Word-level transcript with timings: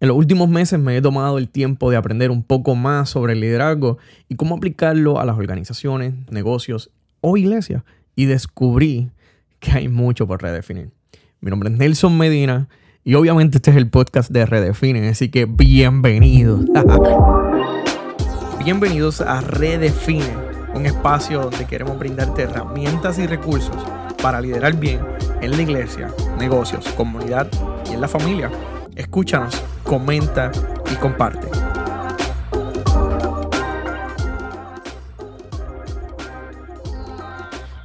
En 0.00 0.08
los 0.08 0.16
últimos 0.16 0.48
meses 0.48 0.78
me 0.78 0.96
he 0.96 1.02
tomado 1.02 1.36
el 1.36 1.50
tiempo 1.50 1.90
de 1.90 1.98
aprender 1.98 2.30
un 2.30 2.42
poco 2.42 2.74
más 2.74 3.10
sobre 3.10 3.34
el 3.34 3.40
liderazgo 3.40 3.98
y 4.30 4.36
cómo 4.36 4.56
aplicarlo 4.56 5.20
a 5.20 5.26
las 5.26 5.36
organizaciones, 5.36 6.14
negocios 6.30 6.90
o 7.20 7.36
iglesias. 7.36 7.82
Y 8.16 8.24
descubrí 8.24 9.10
que 9.58 9.72
hay 9.72 9.88
mucho 9.88 10.26
por 10.26 10.40
redefinir. 10.40 10.88
Mi 11.42 11.50
nombre 11.50 11.68
es 11.68 11.76
Nelson 11.76 12.16
Medina 12.16 12.66
y 13.04 13.14
obviamente 13.14 13.58
este 13.58 13.72
es 13.72 13.76
el 13.76 13.90
podcast 13.90 14.30
de 14.30 14.46
Redefine, 14.46 15.06
así 15.06 15.28
que 15.28 15.44
bienvenidos. 15.44 16.64
bienvenidos 18.64 19.20
a 19.20 19.42
Redefine, 19.42 20.34
un 20.74 20.86
espacio 20.86 21.42
donde 21.42 21.66
queremos 21.66 21.98
brindarte 21.98 22.44
herramientas 22.44 23.18
y 23.18 23.26
recursos 23.26 23.76
para 24.22 24.40
liderar 24.40 24.80
bien 24.80 25.00
en 25.42 25.50
la 25.50 25.60
iglesia, 25.60 26.10
negocios, 26.38 26.88
comunidad 26.96 27.50
y 27.90 27.92
en 27.92 28.00
la 28.00 28.08
familia. 28.08 28.50
Escúchanos 28.96 29.62
comenta 29.84 30.50
y 30.92 30.96
comparte. 30.96 31.48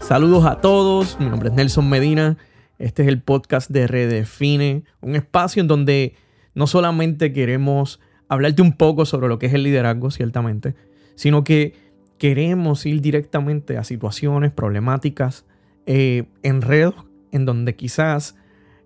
Saludos 0.02 0.46
a 0.46 0.62
todos, 0.62 1.20
mi 1.20 1.26
nombre 1.26 1.50
es 1.50 1.56
Nelson 1.56 1.90
Medina, 1.90 2.38
este 2.78 3.04
es 3.04 3.08
el 3.08 3.22
podcast 3.22 3.70
de 3.72 3.88
Redefine, 3.88 4.84
un 5.02 5.16
espacio 5.16 5.62
en 5.62 5.68
donde 5.68 6.16
no 6.54 6.68
solamente 6.68 7.34
queremos 7.34 8.00
hablarte 8.28 8.62
un 8.62 8.74
poco 8.74 9.06
sobre 9.06 9.28
lo 9.28 9.40
que 9.40 9.48
es 9.48 9.54
el 9.54 9.64
liderazgo, 9.64 10.12
ciertamente, 10.12 10.76
sino 11.16 11.44
que 11.44 11.74
queremos 12.18 12.86
ir 12.86 13.02
directamente 13.02 13.78
a 13.78 13.84
situaciones, 13.84 14.52
problemáticas, 14.52 15.46
eh, 15.86 16.26
enredos 16.44 16.96
en 17.32 17.46
donde 17.46 17.76
quizás 17.76 18.36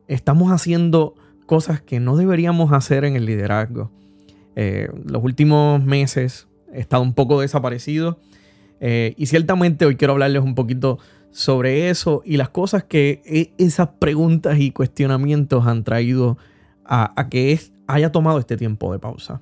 estamos 0.08 0.52
haciendo 0.52 1.16
cosas 1.50 1.82
que 1.82 2.00
no 2.00 2.16
deberíamos 2.16 2.72
hacer 2.74 3.06
en 3.06 3.16
el 3.16 3.26
liderazgo. 3.26 3.90
Eh, 4.56 4.88
los 5.04 5.24
últimos 5.24 5.84
meses 5.84 6.48
he 6.72 6.80
estado 6.80 7.02
un 7.02 7.16
poco 7.16 7.42
desaparecido 7.42 8.20
eh, 8.80 9.16
y 9.18 9.26
ciertamente 9.26 9.88
hoy 9.88 9.96
quiero 9.96 10.14
hablarles 10.14 10.44
un 10.44 10.54
poquito 10.54 11.00
sobre 11.32 11.90
eso 11.90 12.22
y 12.24 12.38
las 12.38 12.50
cosas 12.50 12.84
que 12.84 13.24
e, 13.26 13.52
esas 13.58 13.90
preguntas 13.98 14.60
y 14.60 14.70
cuestionamientos 14.70 15.66
han 15.66 15.84
traído 15.84 16.38
a, 16.86 17.16
que 17.32 17.60
haya 17.88 18.12
tomado 18.12 18.38
este 18.38 18.56
tiempo 18.56 18.92
de 18.92 19.00
pausa. 19.00 19.42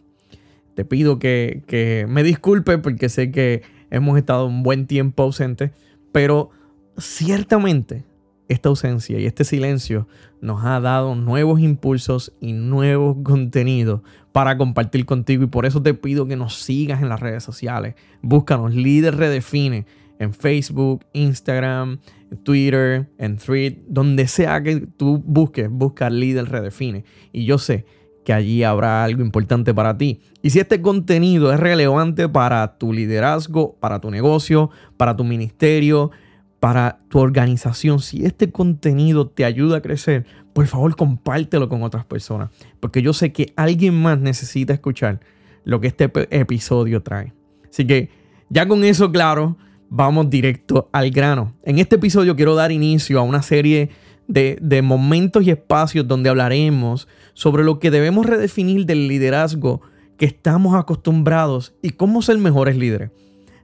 Te 0.76 0.86
pido 0.86 1.20
que, 1.20 1.64
que 1.68 2.06
me 2.08 2.24
disculpe 2.24 2.78
porque 2.78 3.10
sé 3.10 3.32
que 3.32 3.64
hemos 3.92 4.18
estado 4.18 4.46
un 4.46 4.64
buen 4.64 4.88
tiempo 4.88 5.24
ausente, 5.24 5.74
pero 6.14 6.52
ciertamente 6.98 8.06
esta 8.48 8.70
ausencia 8.70 9.20
y 9.20 9.26
este 9.26 9.44
silencio 9.44 10.08
nos 10.42 10.64
ha 10.64 10.80
dado 10.80 11.16
nuevos 11.16 11.60
impulsos 11.60 12.34
y 12.40 12.54
nuevos 12.54 13.18
contenidos 13.24 14.02
para 14.32 14.58
compartir 14.58 15.06
contigo 15.06 15.44
y 15.44 15.48
por 15.48 15.66
eso 15.66 15.82
te 15.82 15.94
pido 15.94 16.28
que 16.28 16.36
nos 16.36 16.56
sigas 16.56 17.02
en 17.02 17.10
las 17.10 17.20
redes 17.20 17.44
sociales. 17.44 17.96
Búscanos 18.22 18.74
Líder 18.74 19.16
Redefine 19.16 19.86
en 20.20 20.34
Facebook, 20.34 21.06
Instagram, 21.14 22.00
Twitter, 22.44 23.10
en 23.18 23.38
Thread, 23.38 23.74
donde 23.88 24.28
sea 24.28 24.62
que 24.62 24.78
tú 24.78 25.22
busques, 25.26 25.70
busca 25.70 26.10
Líder 26.10 26.50
Redefine. 26.50 27.04
Y 27.32 27.46
yo 27.46 27.58
sé 27.58 27.86
que 28.26 28.34
allí 28.34 28.64
habrá 28.64 29.04
algo 29.04 29.22
importante 29.22 29.74
para 29.74 29.98
ti. 29.98 30.20
Y 30.42 30.50
si 30.50 30.60
este 30.60 30.82
contenido 30.82 31.54
es 31.54 31.60
relevante 31.60 32.28
para 32.28 32.78
tu 32.78 32.92
liderazgo, 32.92 33.78
para 33.80 34.02
tu 34.02 34.12
negocio, 34.12 34.70
para 34.98 35.16
tu 35.16 35.24
ministerio, 35.24 36.12
para 36.60 37.00
tu 37.10 37.20
organización, 37.20 38.00
si 38.00 38.26
este 38.26 38.52
contenido 38.52 39.28
te 39.28 39.46
ayuda 39.46 39.78
a 39.78 39.82
crecer, 39.82 40.26
por 40.54 40.66
favor 40.68 40.96
compártelo 40.96 41.70
con 41.70 41.84
otras 41.84 42.06
personas, 42.06 42.50
porque 42.80 43.02
yo 43.02 43.14
sé 43.14 43.32
que 43.32 43.54
alguien 43.56 44.02
más 44.02 44.20
necesita 44.20 44.74
escuchar 44.74 45.20
lo 45.64 45.80
que 45.80 45.88
este 45.88 46.12
episodio 46.32 47.04
trae. 47.04 47.34
Así 47.70 47.86
que 47.86 48.10
ya 48.50 48.68
con 48.68 48.84
eso 48.84 49.12
claro, 49.12 49.58
vamos 49.90 50.30
directo 50.30 50.90
al 50.92 51.12
grano. 51.12 51.54
En 51.64 51.78
este 51.78 51.98
episodio 51.98 52.36
quiero 52.36 52.56
dar 52.56 52.72
inicio 52.72 53.20
a 53.20 53.24
una 53.24 53.44
serie 53.44 53.90
de, 54.28 54.58
de 54.62 54.82
momentos 54.82 55.44
y 55.44 55.52
espacios 55.52 56.08
donde 56.08 56.30
hablaremos 56.30 57.08
sobre 57.34 57.64
lo 57.64 57.80
que 57.80 57.92
debemos 57.92 58.26
redefinir 58.26 58.86
del 58.86 59.08
liderazgo 59.08 59.82
que 60.18 60.26
estamos 60.26 60.74
acostumbrados 60.76 61.76
y 61.82 61.92
cómo 61.92 62.22
ser 62.22 62.40
mejores 62.40 62.76
líderes. 62.76 63.12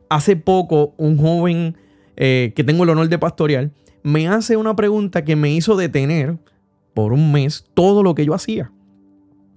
Hace 0.09 0.35
poco 0.35 0.93
un 0.97 1.17
joven 1.17 1.75
eh, 2.15 2.53
que 2.55 2.63
tengo 2.63 2.83
el 2.83 2.89
honor 2.89 3.09
de 3.09 3.17
pastorear, 3.17 3.71
me 4.03 4.27
hace 4.27 4.57
una 4.57 4.75
pregunta 4.75 5.23
que 5.23 5.35
me 5.35 5.53
hizo 5.53 5.75
detener 5.75 6.37
por 6.93 7.13
un 7.13 7.31
mes 7.31 7.65
todo 7.73 8.03
lo 8.03 8.13
que 8.15 8.25
yo 8.25 8.33
hacía. 8.33 8.71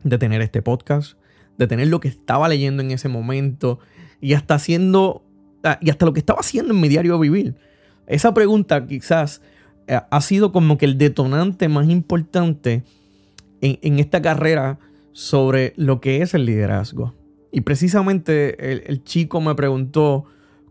Detener 0.05 0.41
este 0.41 0.63
podcast, 0.63 1.19
detener 1.59 1.89
lo 1.89 2.01
que 2.01 2.09
estaba 2.09 2.49
leyendo 2.49 2.83
en 2.83 2.93
ese 2.93 3.09
momento 3.09 3.81
y 4.21 4.35
hasta 4.35 4.55
haciendo, 4.55 5.25
ah, 5.65 5.79
y 5.83 5.91
hasta 5.91 6.07
lo 6.07 6.13
que 6.13 6.21
estaba 6.21 6.41
haciendo 6.41 6.73
en 6.73 6.81
mi 6.81 6.89
diario 6.89 7.19
vivir. 7.19 7.57
Esa 8.07 8.33
pregunta 8.33 8.87
quizás 8.87 9.43
eh, 9.89 10.01
ha 10.09 10.21
sido 10.21 10.53
como 10.53 10.79
que 10.79 10.87
el 10.87 10.97
detonante 10.97 11.69
más 11.69 11.89
importante 11.89 12.85
en, 13.61 13.99
esta 13.99 14.23
carrera 14.23 14.79
sobre 15.13 15.73
lo 15.77 16.01
que 16.01 16.23
es 16.23 16.35
el 16.35 16.47
liderazgo. 16.47 17.15
Y 17.51 17.63
precisamente 17.63 18.73
el, 18.73 18.85
el 18.87 19.03
chico 19.03 19.41
me 19.41 19.55
preguntó, 19.55 20.25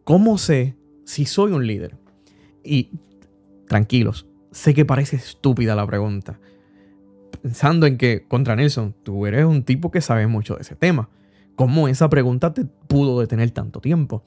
¿cómo 0.03 0.37
sé 0.37 0.75
si 1.05 1.25
soy 1.25 1.53
un 1.53 1.65
líder? 1.65 1.95
Y 2.63 2.89
tranquilos, 3.67 4.27
sé 4.51 4.73
que 4.73 4.85
parece 4.85 5.15
estúpida 5.15 5.75
la 5.75 5.87
pregunta. 5.87 6.39
Pensando 7.41 7.85
en 7.85 7.97
que, 7.97 8.25
contra 8.27 8.55
Nelson, 8.55 8.95
tú 9.03 9.25
eres 9.25 9.45
un 9.45 9.63
tipo 9.63 9.91
que 9.91 10.01
sabe 10.01 10.27
mucho 10.27 10.55
de 10.55 10.61
ese 10.61 10.75
tema. 10.75 11.09
¿Cómo 11.55 11.87
esa 11.87 12.09
pregunta 12.09 12.53
te 12.53 12.65
pudo 12.65 13.19
detener 13.19 13.51
tanto 13.51 13.79
tiempo? 13.79 14.23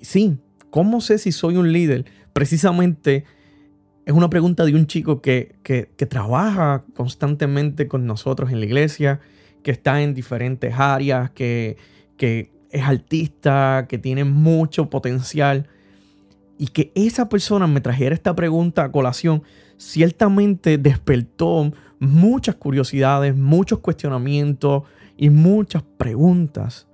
sí, 0.00 0.38
¿cómo 0.68 1.00
sé 1.00 1.16
si 1.16 1.32
soy 1.32 1.56
un 1.56 1.72
líder? 1.72 2.04
Precisamente 2.34 3.24
es 4.04 4.12
una 4.12 4.28
pregunta 4.28 4.64
de 4.64 4.74
un 4.74 4.86
chico 4.86 5.20
que, 5.22 5.56
que, 5.62 5.86
trabaja 6.06 6.84
constantemente 6.94 7.88
con 7.88 8.06
nosotros 8.06 8.52
en 8.52 8.60
la 8.60 8.66
iglesia, 8.66 9.20
que 9.62 9.70
está 9.70 10.02
en 10.02 10.14
diferentes 10.14 10.74
áreas, 10.76 11.30
que, 11.30 11.76
que 12.16 12.52
es 12.70 12.82
artista, 12.82 13.86
que 13.88 13.98
tiene 13.98 14.24
mucho 14.24 14.90
potencial 14.90 15.68
y 16.58 16.68
que 16.68 16.92
esa 16.94 17.28
persona 17.28 17.66
me 17.66 17.80
trajera 17.80 18.14
esta 18.14 18.34
pregunta 18.34 18.84
a 18.84 18.92
colación, 18.92 19.42
ciertamente 19.76 20.78
despertó 20.78 21.72
muchas 21.98 22.54
curiosidades, 22.56 23.36
muchos 23.36 23.80
cuestionamientos 23.80 24.84
y 25.16 25.30
muchas 25.30 25.82
preguntas 25.96 26.86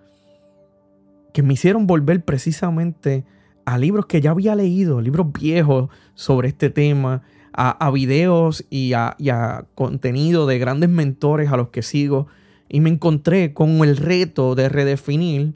que 1.33 1.43
me 1.43 1.55
hicieron 1.55 1.87
volver 1.87 2.25
precisamente 2.25 3.25
a 3.65 3.79
libros 3.79 4.07
que 4.07 4.21
ya 4.21 4.31
había 4.31 4.55
leído, 4.55 5.01
libros 5.01 5.33
viejos 5.33 5.89
sobre 6.15 6.49
este 6.49 6.69
tema, 6.69 7.23
a, 7.55 7.91
videos 7.91 8.65
y 8.71 8.95
a, 8.95 9.15
y 9.19 9.29
a 9.29 9.67
contenido 9.75 10.47
de 10.47 10.59
grandes 10.59 10.89
mentores 10.89 11.51
a 11.51 11.57
los 11.57 11.69
que 11.69 11.83
sigo. 11.83 12.27
Y 12.69 12.81
me 12.81 12.91
encontré 12.91 13.53
con 13.53 13.71
el 13.85 13.99
reto 13.99 14.55
de 14.55 14.69
redefinir 14.69 15.55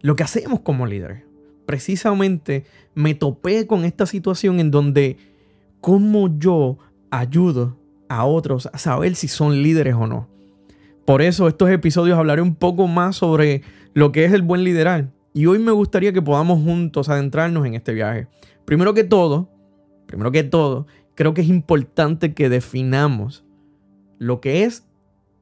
lo 0.00 0.14
que 0.14 0.22
hacemos 0.22 0.60
como 0.60 0.86
líderes 0.86 1.25
precisamente 1.66 2.64
me 2.94 3.14
topé 3.14 3.66
con 3.66 3.84
esta 3.84 4.06
situación 4.06 4.60
en 4.60 4.70
donde 4.70 5.18
cómo 5.80 6.38
yo 6.38 6.78
ayudo 7.10 7.76
a 8.08 8.24
otros 8.24 8.68
a 8.72 8.78
saber 8.78 9.14
si 9.16 9.28
son 9.28 9.62
líderes 9.62 9.94
o 9.94 10.06
no. 10.06 10.28
Por 11.04 11.22
eso 11.22 11.46
estos 11.46 11.70
episodios 11.70 12.18
hablaré 12.18 12.42
un 12.42 12.54
poco 12.54 12.88
más 12.88 13.16
sobre 13.16 13.62
lo 13.94 14.12
que 14.12 14.24
es 14.24 14.32
el 14.32 14.42
buen 14.42 14.64
liderar. 14.64 15.10
Y 15.34 15.46
hoy 15.46 15.58
me 15.58 15.72
gustaría 15.72 16.12
que 16.12 16.22
podamos 16.22 16.62
juntos 16.62 17.08
adentrarnos 17.08 17.66
en 17.66 17.74
este 17.74 17.92
viaje. 17.92 18.26
Primero 18.64 18.94
que 18.94 19.04
todo, 19.04 19.50
primero 20.06 20.32
que 20.32 20.42
todo, 20.42 20.86
creo 21.14 21.34
que 21.34 21.42
es 21.42 21.48
importante 21.48 22.34
que 22.34 22.48
definamos 22.48 23.44
lo 24.18 24.40
que 24.40 24.64
es 24.64 24.84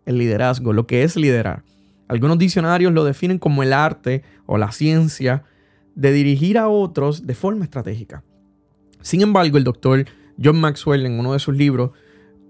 el 0.05 0.19
liderazgo, 0.19 0.73
lo 0.73 0.87
que 0.87 1.03
es 1.03 1.17
liderar. 1.17 1.63
Algunos 2.09 2.39
diccionarios 2.39 2.93
lo 2.93 3.05
definen 3.05 3.39
como 3.39 3.63
el 3.63 3.73
arte 3.73 4.23
o 4.47 4.59
la 4.59 4.73
ciencia 4.73 5.45
de 5.95 6.13
dirigir 6.13 6.59
a 6.59 6.69
otros 6.69 7.27
de 7.27 7.35
forma 7.35 7.65
estratégica. 7.65 8.25
Sin 9.01 9.21
embargo, 9.21 9.59
el 9.59 9.65
doctor 9.65 10.07
John 10.43 10.61
Maxwell 10.61 11.07
en 11.07 11.19
uno 11.19 11.33
de 11.33 11.39
sus 11.39 11.57
libros 11.57 11.91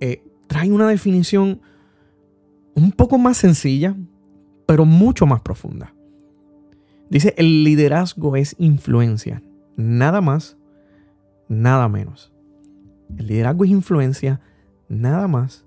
eh, 0.00 0.22
trae 0.46 0.70
una 0.70 0.88
definición 0.88 1.60
un 2.74 2.92
poco 2.92 3.18
más 3.18 3.36
sencilla, 3.36 3.96
pero 4.66 4.84
mucho 4.84 5.26
más 5.26 5.40
profunda. 5.40 5.94
Dice, 7.10 7.34
el 7.36 7.64
liderazgo 7.64 8.36
es 8.36 8.56
influencia, 8.58 9.42
nada 9.76 10.20
más, 10.20 10.56
nada 11.48 11.88
menos. 11.88 12.32
El 13.16 13.26
liderazgo 13.26 13.64
es 13.64 13.70
influencia, 13.70 14.40
nada 14.88 15.28
más, 15.28 15.64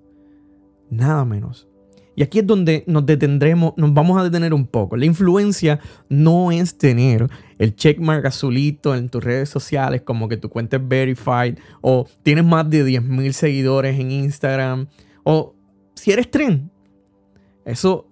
nada 0.89 1.23
menos. 1.25 1.67
Y 2.17 2.23
aquí 2.23 2.39
es 2.39 2.47
donde 2.47 2.83
nos 2.87 3.05
detendremos, 3.05 3.73
nos 3.77 3.93
vamos 3.93 4.19
a 4.19 4.23
detener 4.23 4.51
un 4.51 4.65
poco. 4.65 4.97
La 4.97 5.05
influencia 5.05 5.79
no 6.09 6.51
es 6.51 6.75
tener 6.75 7.29
el 7.59 7.75
checkmark 7.75 8.25
azulito 8.25 8.95
en 8.95 9.07
tus 9.09 9.23
redes 9.23 9.49
sociales, 9.49 10.01
como 10.01 10.27
que 10.27 10.35
tu 10.35 10.49
cuenta 10.49 10.77
es 10.77 10.87
verified, 10.87 11.59
o 11.79 12.07
tienes 12.23 12.43
más 12.43 12.67
de 12.71 12.83
10.000 12.83 13.31
seguidores 13.33 13.99
en 13.99 14.09
Instagram, 14.09 14.87
o 15.23 15.53
si 15.93 16.11
eres 16.11 16.31
tren. 16.31 16.71
Eso, 17.65 18.07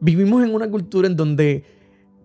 vivimos 0.00 0.42
en 0.42 0.52
una 0.52 0.68
cultura 0.68 1.06
en 1.06 1.14
donde 1.14 1.62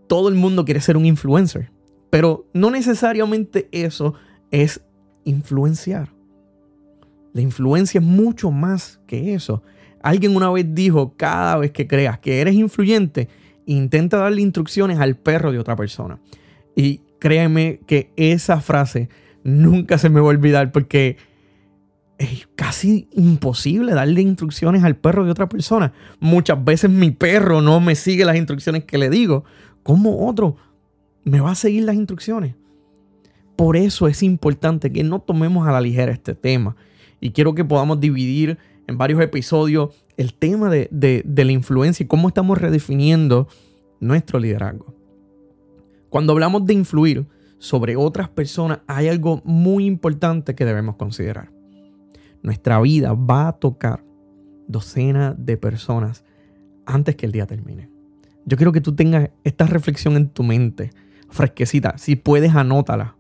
todo 0.08 0.28
el 0.28 0.34
mundo 0.34 0.66
quiere 0.66 0.82
ser 0.82 0.98
un 0.98 1.06
influencer, 1.06 1.70
pero 2.10 2.48
no 2.52 2.72
necesariamente 2.72 3.70
eso 3.72 4.16
es 4.50 4.82
influenciar. 5.24 6.12
La 7.32 7.42
influencia 7.42 8.00
es 8.00 8.06
mucho 8.08 8.50
más 8.50 9.00
que 9.06 9.36
eso. 9.36 9.62
Alguien 10.06 10.36
una 10.36 10.52
vez 10.52 10.68
dijo, 10.76 11.16
cada 11.18 11.58
vez 11.58 11.72
que 11.72 11.88
creas 11.88 12.20
que 12.20 12.40
eres 12.40 12.54
influyente, 12.54 13.28
intenta 13.66 14.18
darle 14.18 14.44
instrucciones 14.44 15.00
al 15.00 15.16
perro 15.16 15.52
de 15.52 15.58
otra 15.58 15.76
persona. 15.76 16.20
Y 16.76 17.02
créeme 17.18 17.80
que 17.88 18.12
esa 18.16 18.62
frase 18.62 19.10
nunca 19.44 19.98
se 19.98 20.10
me 20.10 20.20
va 20.20 20.28
a 20.28 20.30
olvidar 20.30 20.72
porque 20.72 21.18
es 22.20 22.48
casi 22.56 23.08
imposible 23.14 23.96
darle 23.96 24.22
instrucciones 24.22 24.84
al 24.84 24.96
perro 24.96 25.26
de 25.26 25.32
otra 25.32 25.50
persona. 25.50 25.92
Muchas 26.20 26.64
veces 26.64 26.92
mi 26.92 27.10
perro 27.10 27.62
no 27.62 27.80
me 27.80 27.96
sigue 27.96 28.26
las 28.26 28.38
instrucciones 28.38 28.84
que 28.84 29.00
le 29.00 29.10
digo. 29.10 29.44
¿Cómo 29.82 30.28
otro 30.28 30.56
me 31.24 31.40
va 31.40 31.50
a 31.50 31.56
seguir 31.56 31.84
las 31.84 31.96
instrucciones? 31.96 32.54
Por 33.56 33.76
eso 33.76 34.08
es 34.08 34.22
importante 34.22 34.92
que 34.92 35.04
no 35.04 35.20
tomemos 35.20 35.68
a 35.68 35.72
la 35.72 35.82
ligera 35.82 36.12
este 36.12 36.36
tema. 36.36 36.76
Y 37.20 37.32
quiero 37.32 37.56
que 37.56 37.66
podamos 37.66 38.00
dividir 38.00 38.60
en 38.88 38.98
varios 38.98 39.22
episodios 39.22 39.90
el 40.18 40.34
tema 40.34 40.70
de, 40.70 40.88
de 40.92 41.46
la 41.46 41.52
influencia 41.52 42.04
y 42.04 42.08
cómo 42.08 42.28
estamos 42.28 42.58
redefiniendo 42.58 43.48
nuestro 44.00 44.40
liderazgo. 44.40 44.94
Cuando 46.10 46.34
hablamos 46.34 46.66
de 46.66 46.74
influir 46.74 47.28
sobre 47.58 47.96
otras 47.96 48.30
personas, 48.30 48.80
hay 48.88 49.08
algo 49.08 49.42
muy 49.44 49.86
importante 49.86 50.56
que 50.56 50.66
debemos 50.66 50.96
considerar 50.96 51.56
nuestra 52.46 52.80
vida 52.80 53.14
va 53.14 53.48
a 53.48 53.54
tocar 53.54 54.04
docenas 54.68 55.36
de 55.38 55.58
personas 55.58 56.24
antes 56.86 57.16
que 57.16 57.26
el 57.26 57.32
día 57.32 57.48
termine. 57.48 57.90
Yo 58.46 58.56
quiero 58.56 58.72
que 58.72 58.82
tú 58.82 58.96
tengas 58.96 59.32
esta 59.44 59.66
reflexión 59.66 60.16
en 60.16 60.30
tu 60.30 60.44
mente, 60.44 60.92
fresquecita. 61.30 61.98
Si 61.98 62.16
puedes, 62.16 62.54
anótala. 62.54 63.16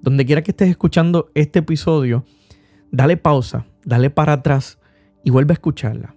Donde 0.00 0.24
quiera 0.24 0.42
que 0.42 0.52
estés 0.52 0.70
escuchando 0.70 1.30
este 1.34 1.58
episodio, 1.58 2.24
dale 2.90 3.18
pausa, 3.18 3.66
dale 3.84 4.10
para 4.10 4.34
atrás 4.34 4.78
y 5.24 5.30
vuelve 5.30 5.52
a 5.52 5.54
escucharla. 5.54 6.14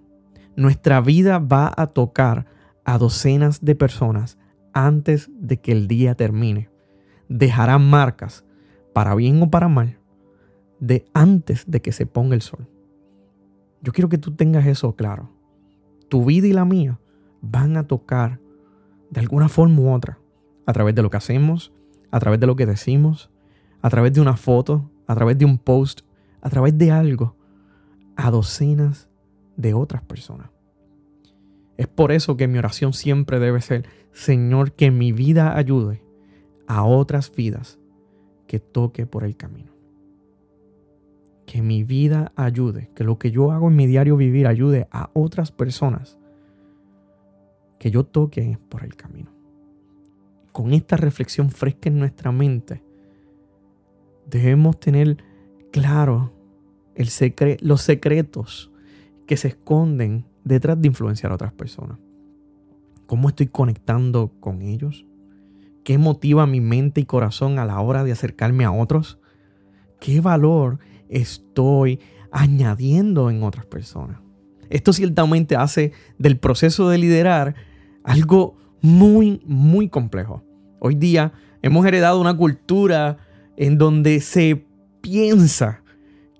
Nuestra 0.55 1.01
vida 1.01 1.39
va 1.39 1.73
a 1.75 1.87
tocar 1.87 2.45
a 2.85 2.97
docenas 2.97 3.63
de 3.63 3.75
personas 3.75 4.37
antes 4.73 5.29
de 5.33 5.59
que 5.59 5.71
el 5.71 5.87
día 5.87 6.15
termine. 6.15 6.69
Dejarán 7.29 7.89
marcas, 7.89 8.45
para 8.93 9.15
bien 9.15 9.41
o 9.41 9.49
para 9.49 9.67
mal, 9.67 9.97
de 10.79 11.05
antes 11.13 11.63
de 11.67 11.81
que 11.81 11.91
se 11.91 12.05
ponga 12.05 12.35
el 12.35 12.41
sol. 12.41 12.67
Yo 13.81 13.91
quiero 13.91 14.09
que 14.09 14.17
tú 14.17 14.35
tengas 14.35 14.65
eso 14.65 14.95
claro. 14.95 15.29
Tu 16.09 16.23
vida 16.23 16.47
y 16.47 16.53
la 16.53 16.65
mía 16.65 16.99
van 17.41 17.77
a 17.77 17.87
tocar 17.87 18.39
de 19.09 19.19
alguna 19.19 19.49
forma 19.49 19.81
u 19.81 19.93
otra, 19.93 20.19
a 20.65 20.73
través 20.73 20.95
de 20.95 21.01
lo 21.01 21.09
que 21.09 21.17
hacemos, 21.17 21.73
a 22.11 22.19
través 22.19 22.39
de 22.39 22.47
lo 22.47 22.55
que 22.55 22.65
decimos, 22.65 23.31
a 23.81 23.89
través 23.89 24.13
de 24.13 24.21
una 24.21 24.37
foto, 24.37 24.89
a 25.07 25.15
través 25.15 25.37
de 25.37 25.45
un 25.45 25.57
post, 25.57 26.01
a 26.41 26.49
través 26.49 26.77
de 26.77 26.91
algo, 26.91 27.35
a 28.15 28.31
docenas 28.31 29.09
de 29.57 29.73
otras 29.73 30.03
personas. 30.03 30.49
Es 31.77 31.87
por 31.87 32.11
eso 32.11 32.37
que 32.37 32.47
mi 32.47 32.59
oración 32.59 32.93
siempre 32.93 33.39
debe 33.39 33.61
ser, 33.61 33.87
Señor, 34.11 34.73
que 34.73 34.91
mi 34.91 35.11
vida 35.11 35.57
ayude 35.57 36.03
a 36.67 36.83
otras 36.83 37.31
vidas 37.35 37.79
que 38.47 38.59
toque 38.59 39.05
por 39.05 39.23
el 39.23 39.35
camino 39.35 39.73
que 41.45 41.61
mi 41.61 41.83
vida 41.83 42.31
ayude, 42.35 42.89
que 42.95 43.03
lo 43.03 43.19
que 43.19 43.29
yo 43.29 43.51
hago 43.51 43.67
en 43.67 43.75
mi 43.75 43.85
diario 43.85 44.17
vivir 44.17 44.47
ayude 44.47 44.87
a 44.91 45.11
otras 45.13 45.51
personas 45.51 46.17
que 47.79 47.91
yo 47.91 48.05
toque 48.05 48.57
por 48.69 48.83
el 48.83 48.95
camino. 48.95 49.31
Con 50.51 50.73
esta 50.73 50.97
reflexión 50.97 51.51
fresca 51.51 51.89
en 51.89 51.99
nuestra 51.99 52.31
mente, 52.31 52.83
debemos 54.25 54.79
tener 54.79 55.17
claro 55.71 56.32
el 56.95 57.09
los 57.61 57.81
secretos 57.81 58.71
que 59.25 59.37
se 59.37 59.49
esconden 59.49 60.25
detrás 60.43 60.81
de 60.81 60.87
influenciar 60.87 61.31
a 61.31 61.35
otras 61.35 61.53
personas. 61.53 61.97
¿Cómo 63.05 63.29
estoy 63.29 63.47
conectando 63.47 64.31
con 64.39 64.61
ellos? 64.61 65.05
¿Qué 65.83 65.97
motiva 65.97 66.47
mi 66.47 66.61
mente 66.61 67.01
y 67.01 67.05
corazón 67.05 67.59
a 67.59 67.65
la 67.65 67.79
hora 67.79 68.03
de 68.03 68.11
acercarme 68.11 68.65
a 68.65 68.71
otros? 68.71 69.19
¿Qué 69.99 70.21
valor 70.21 70.79
estoy 71.09 71.99
añadiendo 72.33 73.29
en 73.29 73.43
otras 73.43 73.65
personas. 73.65 74.17
Esto 74.69 74.91
ciertamente 74.91 75.55
hace 75.55 75.93
del 76.17 76.37
proceso 76.37 76.89
de 76.89 76.97
liderar 76.97 77.55
algo 78.03 78.57
muy, 78.81 79.41
muy 79.45 79.87
complejo. 79.87 80.43
Hoy 80.79 80.95
día 80.95 81.31
hemos 81.61 81.85
heredado 81.85 82.19
una 82.19 82.35
cultura 82.35 83.17
en 83.55 83.77
donde 83.77 84.19
se 84.19 84.65
piensa 85.01 85.82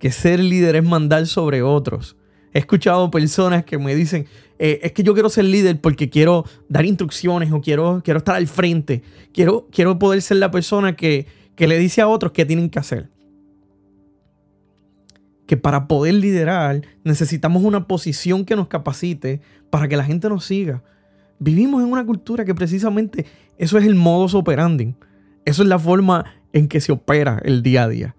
que 0.04 0.12
ser 0.12 0.42
líder 0.42 0.76
es 0.76 0.84
mandar 0.84 1.26
sobre 1.28 1.62
otros. 1.62 2.18
He 2.52 2.60
escuchado 2.60 3.10
personas 3.10 3.64
que 3.64 3.78
me 3.78 3.96
dicen, 3.96 4.26
eh, 4.60 4.82
es 4.84 4.92
que 4.92 5.02
yo 5.02 5.14
quiero 5.14 5.30
ser 5.30 5.46
líder 5.46 5.80
porque 5.80 6.10
quiero 6.10 6.44
dar 6.68 6.86
instrucciones 6.86 7.54
o 7.54 7.62
quiero, 7.62 8.02
quiero 8.04 8.18
estar 8.18 8.36
al 8.36 8.48
frente. 8.48 9.02
Quiero, 9.34 9.70
quiero 9.72 9.98
poder 10.00 10.22
ser 10.22 10.38
la 10.38 10.52
persona 10.52 10.98
que, 10.98 11.26
que 11.56 11.70
le 11.70 11.78
dice 11.80 12.02
a 12.02 12.10
otros 12.10 12.34
qué 12.34 12.44
tienen 12.44 12.70
que 12.70 12.80
hacer 12.80 13.12
que 15.46 15.56
para 15.56 15.88
poder 15.88 16.16
liderar 16.16 16.82
necesitamos 17.06 17.64
una 17.64 17.88
posición 17.88 18.44
que 18.44 18.58
nos 18.58 18.68
capacite 18.68 19.40
para 19.70 19.88
que 19.88 19.96
la 19.96 20.04
gente 20.04 20.28
nos 20.28 20.44
siga. 20.44 20.84
Vivimos 21.40 21.82
en 21.82 21.90
una 21.90 22.06
cultura 22.06 22.44
que 22.44 22.54
precisamente 22.54 23.26
eso 23.58 23.78
es 23.78 23.86
el 23.86 23.96
modus 23.96 24.34
operandi. 24.34 24.96
Eso 25.46 25.64
es 25.64 25.70
la 25.70 25.80
forma 25.80 26.26
en 26.52 26.68
que 26.68 26.82
se 26.82 26.92
opera 26.92 27.42
el 27.46 27.64
día 27.64 27.84
a 27.84 27.88
día. 27.88 28.16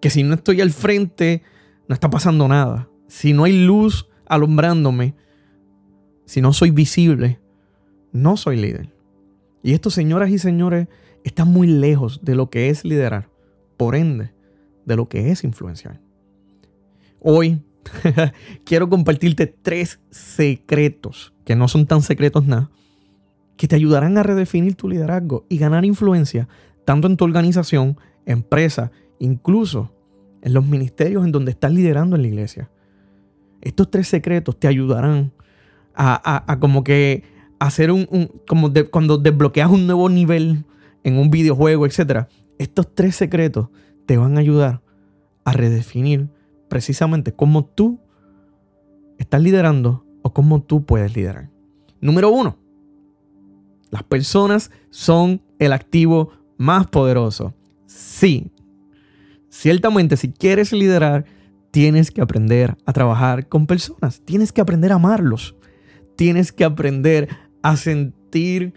Que 0.00 0.10
si 0.10 0.22
no 0.22 0.34
estoy 0.34 0.60
al 0.60 0.70
frente, 0.70 1.42
no 1.88 1.94
está 1.94 2.10
pasando 2.10 2.48
nada. 2.48 2.88
Si 3.08 3.32
no 3.32 3.44
hay 3.44 3.64
luz 3.64 4.08
alumbrándome, 4.26 5.14
si 6.24 6.40
no 6.40 6.52
soy 6.52 6.70
visible, 6.70 7.40
no 8.12 8.36
soy 8.36 8.56
líder. 8.56 8.94
Y 9.62 9.72
esto, 9.72 9.90
señoras 9.90 10.30
y 10.30 10.38
señores, 10.38 10.88
está 11.24 11.44
muy 11.44 11.66
lejos 11.66 12.20
de 12.22 12.34
lo 12.34 12.48
que 12.50 12.70
es 12.70 12.84
liderar. 12.84 13.28
Por 13.76 13.94
ende, 13.94 14.32
de 14.86 14.96
lo 14.96 15.08
que 15.08 15.30
es 15.30 15.44
influenciar. 15.44 16.00
Hoy 17.20 17.62
quiero 18.64 18.88
compartirte 18.88 19.46
tres 19.46 20.00
secretos, 20.10 21.34
que 21.44 21.56
no 21.56 21.68
son 21.68 21.86
tan 21.86 22.02
secretos 22.02 22.46
nada, 22.46 22.70
que 23.56 23.68
te 23.68 23.76
ayudarán 23.76 24.16
a 24.16 24.22
redefinir 24.22 24.74
tu 24.74 24.88
liderazgo 24.88 25.44
y 25.48 25.58
ganar 25.58 25.84
influencia 25.84 26.48
tanto 26.84 27.06
en 27.06 27.16
tu 27.16 27.24
organización, 27.24 27.98
empresa, 28.24 28.90
incluso 29.18 29.92
en 30.42 30.54
los 30.54 30.66
ministerios 30.66 31.24
en 31.24 31.32
donde 31.32 31.50
estás 31.50 31.72
liderando 31.72 32.16
en 32.16 32.22
la 32.22 32.28
iglesia. 32.28 32.70
Estos 33.60 33.90
tres 33.90 34.08
secretos 34.08 34.58
te 34.58 34.68
ayudarán 34.68 35.32
a, 35.94 36.56
como 36.60 36.82
que 36.82 37.24
hacer 37.58 37.90
un, 37.92 38.06
como 38.48 38.72
cuando 38.90 39.18
desbloqueas 39.18 39.70
un 39.70 39.86
nuevo 39.86 40.08
nivel 40.08 40.64
en 41.04 41.18
un 41.18 41.30
videojuego, 41.30 41.86
etc. 41.86 42.26
Estos 42.58 42.94
tres 42.94 43.16
secretos 43.16 43.68
te 44.06 44.16
van 44.16 44.36
a 44.36 44.40
ayudar 44.40 44.82
a 45.44 45.52
redefinir 45.52 46.28
precisamente 46.68 47.32
cómo 47.32 47.64
tú 47.64 48.00
estás 49.18 49.42
liderando 49.42 50.04
o 50.22 50.32
cómo 50.32 50.62
tú 50.62 50.84
puedes 50.84 51.14
liderar. 51.14 51.50
Número 52.00 52.30
uno, 52.30 52.56
las 53.90 54.02
personas 54.04 54.70
son 54.88 55.42
el 55.58 55.72
activo 55.72 56.30
más 56.56 56.86
poderoso. 56.86 57.54
Sí, 57.86 58.50
ciertamente 59.50 60.16
si 60.16 60.32
quieres 60.32 60.72
liderar, 60.72 61.26
tienes 61.70 62.10
que 62.10 62.22
aprender 62.22 62.76
a 62.86 62.92
trabajar 62.92 63.48
con 63.48 63.66
personas, 63.66 64.22
tienes 64.24 64.52
que 64.52 64.62
aprender 64.62 64.92
a 64.92 64.94
amarlos, 64.96 65.54
tienes 66.16 66.52
que 66.52 66.64
aprender 66.64 67.28
a 67.62 67.76
sentir 67.76 68.72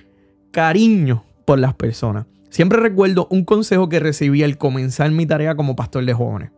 cariño 0.52 1.24
por 1.46 1.60
las 1.60 1.74
personas. 1.74 2.26
Siempre 2.50 2.80
recuerdo 2.80 3.28
un 3.32 3.46
consejo 3.46 3.88
que 3.88 4.00
recibí 4.00 4.44
al 4.44 4.58
comenzar 4.58 5.10
mi 5.12 5.26
tarea 5.26 5.56
como 5.56 5.76
pastor 5.76 6.06
de 6.06 6.14
jóvenes 6.14 6.52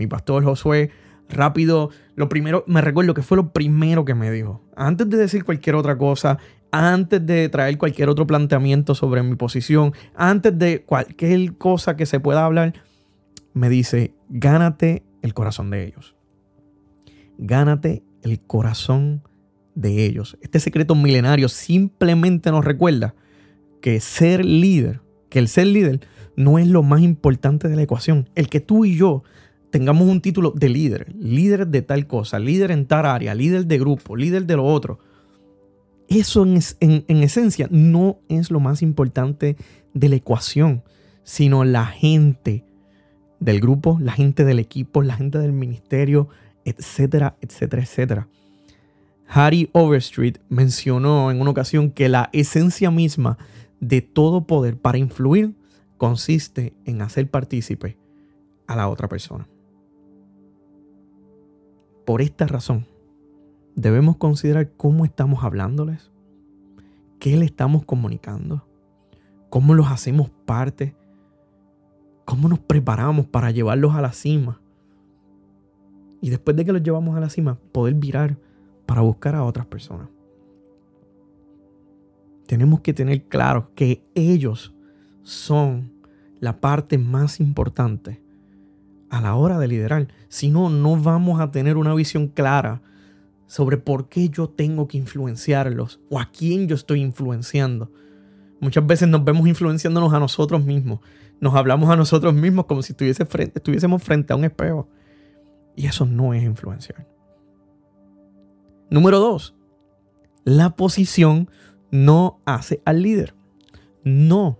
mi 0.00 0.06
pastor 0.06 0.42
Josué, 0.42 0.90
rápido, 1.28 1.90
lo 2.16 2.28
primero, 2.28 2.64
me 2.66 2.80
recuerdo 2.80 3.14
que 3.14 3.22
fue 3.22 3.36
lo 3.36 3.52
primero 3.52 4.04
que 4.04 4.14
me 4.14 4.30
dijo. 4.32 4.64
Antes 4.74 5.08
de 5.08 5.18
decir 5.18 5.44
cualquier 5.44 5.76
otra 5.76 5.96
cosa, 5.96 6.38
antes 6.72 7.24
de 7.24 7.48
traer 7.48 7.76
cualquier 7.78 8.08
otro 8.08 8.26
planteamiento 8.26 8.94
sobre 8.94 9.22
mi 9.22 9.36
posición, 9.36 9.92
antes 10.16 10.58
de 10.58 10.82
cualquier 10.82 11.56
cosa 11.58 11.96
que 11.96 12.06
se 12.06 12.18
pueda 12.18 12.44
hablar, 12.44 12.72
me 13.52 13.68
dice, 13.68 14.14
gánate 14.28 15.02
el 15.22 15.34
corazón 15.34 15.70
de 15.70 15.86
ellos. 15.86 16.14
Gánate 17.38 18.02
el 18.22 18.40
corazón 18.40 19.22
de 19.74 20.04
ellos. 20.04 20.36
Este 20.42 20.60
secreto 20.60 20.94
milenario 20.94 21.48
simplemente 21.48 22.50
nos 22.50 22.64
recuerda 22.64 23.14
que 23.80 24.00
ser 24.00 24.44
líder, 24.44 25.00
que 25.28 25.38
el 25.38 25.48
ser 25.48 25.66
líder 25.66 26.00
no 26.36 26.58
es 26.58 26.66
lo 26.68 26.82
más 26.82 27.02
importante 27.02 27.68
de 27.68 27.76
la 27.76 27.82
ecuación. 27.82 28.28
El 28.34 28.48
que 28.48 28.60
tú 28.60 28.84
y 28.84 28.96
yo 28.96 29.22
tengamos 29.70 30.08
un 30.08 30.20
título 30.20 30.52
de 30.54 30.68
líder, 30.68 31.14
líder 31.14 31.68
de 31.68 31.82
tal 31.82 32.06
cosa, 32.06 32.38
líder 32.38 32.70
en 32.70 32.86
tal 32.86 33.06
área, 33.06 33.34
líder 33.34 33.66
de 33.66 33.78
grupo, 33.78 34.16
líder 34.16 34.46
de 34.46 34.56
lo 34.56 34.64
otro. 34.64 34.98
Eso 36.08 36.44
en, 36.44 36.60
en, 36.80 37.22
esencia 37.22 37.68
no 37.70 38.18
es 38.28 38.50
lo 38.50 38.58
más 38.58 38.82
importante 38.82 39.56
de 39.94 40.08
la 40.08 40.16
ecuación, 40.16 40.82
sino 41.22 41.64
la 41.64 41.86
gente 41.86 42.64
del 43.40 43.60
grupo, 43.60 43.98
la 44.00 44.12
gente 44.12 44.44
del 44.44 44.58
equipo, 44.58 45.02
la 45.02 45.16
gente 45.16 45.38
del 45.38 45.52
ministerio, 45.52 46.28
etcétera, 46.64 47.36
etcétera, 47.40 47.82
etcétera. 47.82 48.28
Harry 49.26 49.70
Overstreet 49.72 50.40
mencionó 50.48 51.30
en 51.30 51.40
una 51.40 51.50
ocasión 51.50 51.90
que 51.90 52.08
la 52.08 52.30
esencia 52.32 52.90
misma 52.90 53.38
de 53.80 54.02
todo 54.02 54.46
poder 54.46 54.76
para 54.76 54.98
influir 54.98 55.54
consiste 55.96 56.74
en 56.84 57.00
hacer 57.02 57.30
partícipe 57.30 57.96
a 58.66 58.76
la 58.76 58.88
otra 58.88 59.08
persona. 59.08 59.48
Por 62.04 62.22
esta 62.22 62.46
razón, 62.46 62.86
debemos 63.76 64.16
considerar 64.16 64.72
cómo 64.76 65.04
estamos 65.04 65.44
hablándoles, 65.44 66.10
qué 67.18 67.36
le 67.36 67.44
estamos 67.44 67.84
comunicando, 67.84 68.66
cómo 69.48 69.74
los 69.74 69.88
hacemos 69.88 70.30
parte, 70.44 70.96
cómo 72.30 72.48
nos 72.48 72.60
preparamos 72.60 73.26
para 73.26 73.50
llevarlos 73.50 73.96
a 73.96 74.00
la 74.00 74.12
cima. 74.12 74.60
Y 76.20 76.30
después 76.30 76.56
de 76.56 76.64
que 76.64 76.72
los 76.72 76.80
llevamos 76.80 77.16
a 77.16 77.20
la 77.20 77.28
cima, 77.28 77.58
poder 77.72 77.94
virar 77.94 78.36
para 78.86 79.00
buscar 79.00 79.34
a 79.34 79.42
otras 79.42 79.66
personas. 79.66 80.06
Tenemos 82.46 82.82
que 82.82 82.92
tener 82.92 83.24
claro 83.24 83.72
que 83.74 84.04
ellos 84.14 84.72
son 85.24 85.90
la 86.38 86.60
parte 86.60 86.98
más 86.98 87.40
importante 87.40 88.22
a 89.08 89.20
la 89.20 89.34
hora 89.34 89.58
de 89.58 89.66
liderar. 89.66 90.06
Si 90.28 90.50
no, 90.50 90.70
no 90.70 90.96
vamos 90.96 91.40
a 91.40 91.50
tener 91.50 91.76
una 91.76 91.94
visión 91.94 92.28
clara 92.28 92.80
sobre 93.48 93.76
por 93.76 94.08
qué 94.08 94.28
yo 94.28 94.48
tengo 94.48 94.86
que 94.86 94.98
influenciarlos 94.98 95.98
o 96.08 96.20
a 96.20 96.30
quién 96.30 96.68
yo 96.68 96.76
estoy 96.76 97.00
influenciando. 97.00 97.90
Muchas 98.60 98.86
veces 98.86 99.08
nos 99.08 99.24
vemos 99.24 99.48
influenciándonos 99.48 100.12
a 100.12 100.20
nosotros 100.20 100.64
mismos. 100.64 101.00
Nos 101.40 101.54
hablamos 101.54 101.88
a 101.90 101.96
nosotros 101.96 102.34
mismos 102.34 102.66
como 102.66 102.82
si 102.82 102.92
frente, 102.92 103.58
estuviésemos 103.58 104.02
frente 104.02 104.32
a 104.32 104.36
un 104.36 104.44
espejo. 104.44 104.88
Y 105.74 105.86
eso 105.86 106.04
no 106.04 106.34
es 106.34 106.42
influenciar. 106.42 107.06
Número 108.90 109.18
dos, 109.18 109.54
la 110.44 110.76
posición 110.76 111.50
no 111.90 112.40
hace 112.44 112.82
al 112.84 113.02
líder. 113.02 113.34
No. 114.04 114.58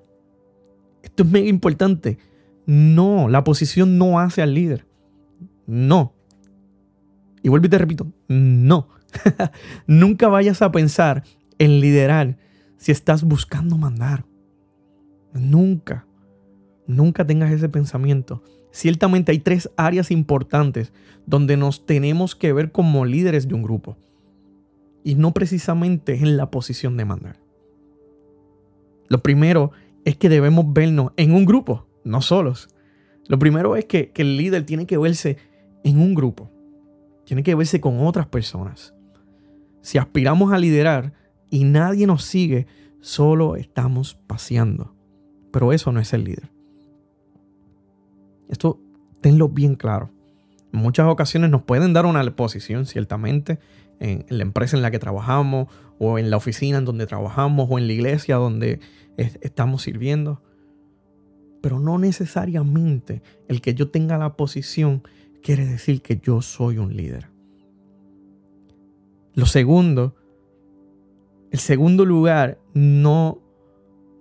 Esto 1.02 1.22
es 1.22 1.30
mega 1.30 1.48
importante. 1.48 2.18
No, 2.66 3.28
la 3.28 3.44
posición 3.44 3.98
no 3.98 4.18
hace 4.18 4.42
al 4.42 4.54
líder. 4.54 4.86
No. 5.66 6.14
Y 7.42 7.48
vuelvo 7.48 7.66
y 7.66 7.70
te 7.70 7.78
repito, 7.78 8.06
no. 8.28 8.88
Nunca 9.86 10.28
vayas 10.28 10.62
a 10.62 10.70
pensar 10.70 11.24
en 11.58 11.80
liderar 11.80 12.38
si 12.76 12.92
estás 12.92 13.24
buscando 13.24 13.76
mandar. 13.76 14.24
Nunca. 15.32 16.06
Nunca 16.90 17.24
tengas 17.24 17.52
ese 17.52 17.68
pensamiento. 17.68 18.42
Ciertamente 18.72 19.30
hay 19.30 19.38
tres 19.38 19.70
áreas 19.76 20.10
importantes 20.10 20.92
donde 21.24 21.56
nos 21.56 21.86
tenemos 21.86 22.34
que 22.34 22.52
ver 22.52 22.72
como 22.72 23.04
líderes 23.04 23.46
de 23.46 23.54
un 23.54 23.62
grupo. 23.62 23.96
Y 25.04 25.14
no 25.14 25.32
precisamente 25.32 26.14
en 26.16 26.36
la 26.36 26.50
posición 26.50 26.96
de 26.96 27.04
mandar. 27.04 27.36
Lo 29.08 29.22
primero 29.22 29.70
es 30.04 30.16
que 30.16 30.28
debemos 30.28 30.72
vernos 30.72 31.12
en 31.16 31.32
un 31.32 31.44
grupo 31.44 31.86
no 32.02 32.22
solos. 32.22 32.68
Lo 33.28 33.38
primero 33.38 33.76
es 33.76 33.84
que, 33.84 34.10
el 34.16 34.36
líder 34.36 34.66
tiene 34.66 34.86
que 34.86 34.98
verse 34.98 35.36
en 35.84 36.00
un 36.00 36.14
grupo, 36.14 36.50
tiene 37.24 37.44
que 37.44 37.54
verse 37.54 37.80
con 37.80 38.04
otras 38.04 38.26
personas. 38.26 38.94
Si 39.80 39.96
aspiramos 39.96 40.52
a 40.52 40.58
liderar 40.58 41.12
y 41.50 41.62
nadie 41.64 42.08
nos 42.08 42.24
sigue, 42.24 42.66
solo 43.00 43.54
estamos 43.54 44.14
paseando. 44.26 44.96
Pero 45.52 45.72
eso 45.72 45.92
no 45.92 46.00
es 46.00 46.12
el 46.12 46.24
líder. 46.24 46.50
Esto 48.50 48.80
tenlo 49.20 49.48
bien 49.48 49.76
claro. 49.76 50.10
En 50.72 50.80
muchas 50.80 51.06
ocasiones 51.06 51.50
nos 51.50 51.62
pueden 51.62 51.92
dar 51.92 52.04
una 52.04 52.24
posición, 52.36 52.84
ciertamente, 52.84 53.58
en, 54.00 54.24
la 54.28 54.42
empresa 54.42 54.76
en 54.76 54.82
la 54.82 54.90
que 54.90 54.98
trabajamos, 54.98 55.68
o 55.98 56.18
en 56.18 56.30
la 56.30 56.36
oficina 56.36 56.78
en 56.78 56.84
donde 56.84 57.06
trabajamos, 57.06 57.68
o 57.70 57.78
en 57.78 57.86
la 57.86 57.92
iglesia 57.92 58.36
donde 58.36 58.80
estamos 59.16 59.82
sirviendo. 59.82 60.42
Pero 61.62 61.78
no 61.78 61.98
necesariamente 61.98 63.22
el 63.48 63.60
que 63.60 63.74
yo 63.74 63.90
tenga 63.90 64.18
la 64.18 64.36
posición 64.36 65.02
quiere 65.42 65.66
decir 65.66 66.02
que 66.02 66.18
yo 66.18 66.42
soy 66.42 66.78
un 66.78 66.96
líder. 66.96 67.28
Lo 69.34 69.46
segundo, 69.46 70.16
el 71.50 71.58
segundo 71.58 72.04
lugar, 72.04 72.58
no 72.74 73.38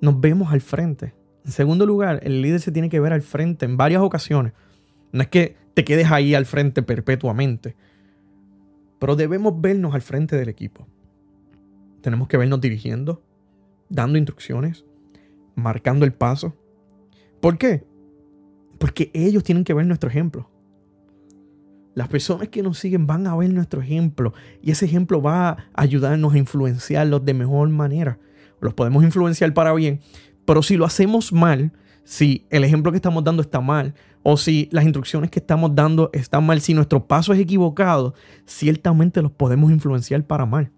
nos 0.01 0.19
vemos 0.19 0.51
al 0.51 0.61
frente. 0.61 1.13
En 1.45 1.51
segundo 1.51 1.85
lugar, 1.85 2.19
el 2.23 2.41
líder 2.41 2.59
se 2.59 2.71
tiene 2.71 2.89
que 2.89 2.99
ver 2.99 3.13
al 3.13 3.21
frente 3.21 3.65
en 3.65 3.77
varias 3.77 4.01
ocasiones. 4.01 4.53
No 5.11 5.21
es 5.21 5.27
que 5.27 5.55
te 5.73 5.83
quedes 5.83 6.11
ahí 6.11 6.35
al 6.35 6.45
frente 6.45 6.83
perpetuamente, 6.83 7.75
pero 8.99 9.15
debemos 9.15 9.59
vernos 9.59 9.95
al 9.95 10.01
frente 10.01 10.35
del 10.35 10.49
equipo. 10.49 10.87
Tenemos 12.01 12.27
que 12.27 12.37
vernos 12.37 12.61
dirigiendo, 12.61 13.21
dando 13.89 14.17
instrucciones, 14.17 14.85
marcando 15.55 16.05
el 16.05 16.13
paso, 16.13 16.55
¿Por 17.39 17.57
qué? 17.57 17.85
Porque 18.77 19.11
ellos 19.13 19.43
tienen 19.43 19.63
que 19.63 19.73
ver 19.73 19.85
nuestro 19.85 20.09
ejemplo. 20.09 20.49
Las 21.95 22.07
personas 22.07 22.49
que 22.49 22.61
nos 22.61 22.77
siguen 22.77 23.07
van 23.07 23.27
a 23.27 23.35
ver 23.35 23.51
nuestro 23.51 23.81
ejemplo 23.81 24.33
y 24.61 24.71
ese 24.71 24.85
ejemplo 24.85 25.21
va 25.21 25.49
a 25.49 25.57
ayudarnos 25.73 26.33
a 26.33 26.37
influenciarlos 26.37 27.25
de 27.25 27.33
mejor 27.33 27.69
manera. 27.69 28.19
Los 28.61 28.73
podemos 28.73 29.03
influenciar 29.03 29.53
para 29.53 29.73
bien, 29.73 30.01
pero 30.49 30.63
si 30.63 30.77
lo 30.77 30.85
hacemos 30.85 31.31
mal, 31.31 31.71
si 32.03 32.47
el 32.49 32.63
ejemplo 32.63 32.91
que 32.91 32.95
estamos 32.97 33.23
dando 33.23 33.43
está 33.43 33.61
mal 33.61 33.93
o 34.23 34.35
si 34.35 34.67
las 34.71 34.83
instrucciones 34.83 35.29
que 35.29 35.37
estamos 35.37 35.75
dando 35.75 36.09
están 36.11 36.43
mal, 36.43 36.59
si 36.59 36.73
nuestro 36.73 37.05
paso 37.05 37.33
es 37.33 37.39
equivocado, 37.39 38.15
ciertamente 38.47 39.21
los 39.21 39.31
podemos 39.31 39.69
influenciar 39.69 40.23
para 40.25 40.47
mal. 40.47 40.71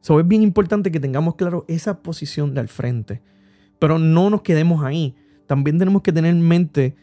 So, 0.00 0.18
es 0.18 0.26
bien 0.26 0.42
importante 0.42 0.90
que 0.90 0.98
tengamos 0.98 1.34
claro 1.34 1.66
esa 1.68 2.00
posición 2.00 2.54
del 2.54 2.68
frente, 2.68 3.20
pero 3.78 3.98
no 3.98 4.30
nos 4.30 4.40
quedemos 4.40 4.82
ahí 4.82 5.14
también 5.46 5.78
tenemos 5.78 6.00
que 6.00 6.14
tener 6.14 6.30
en 6.30 6.40
mente 6.40 6.96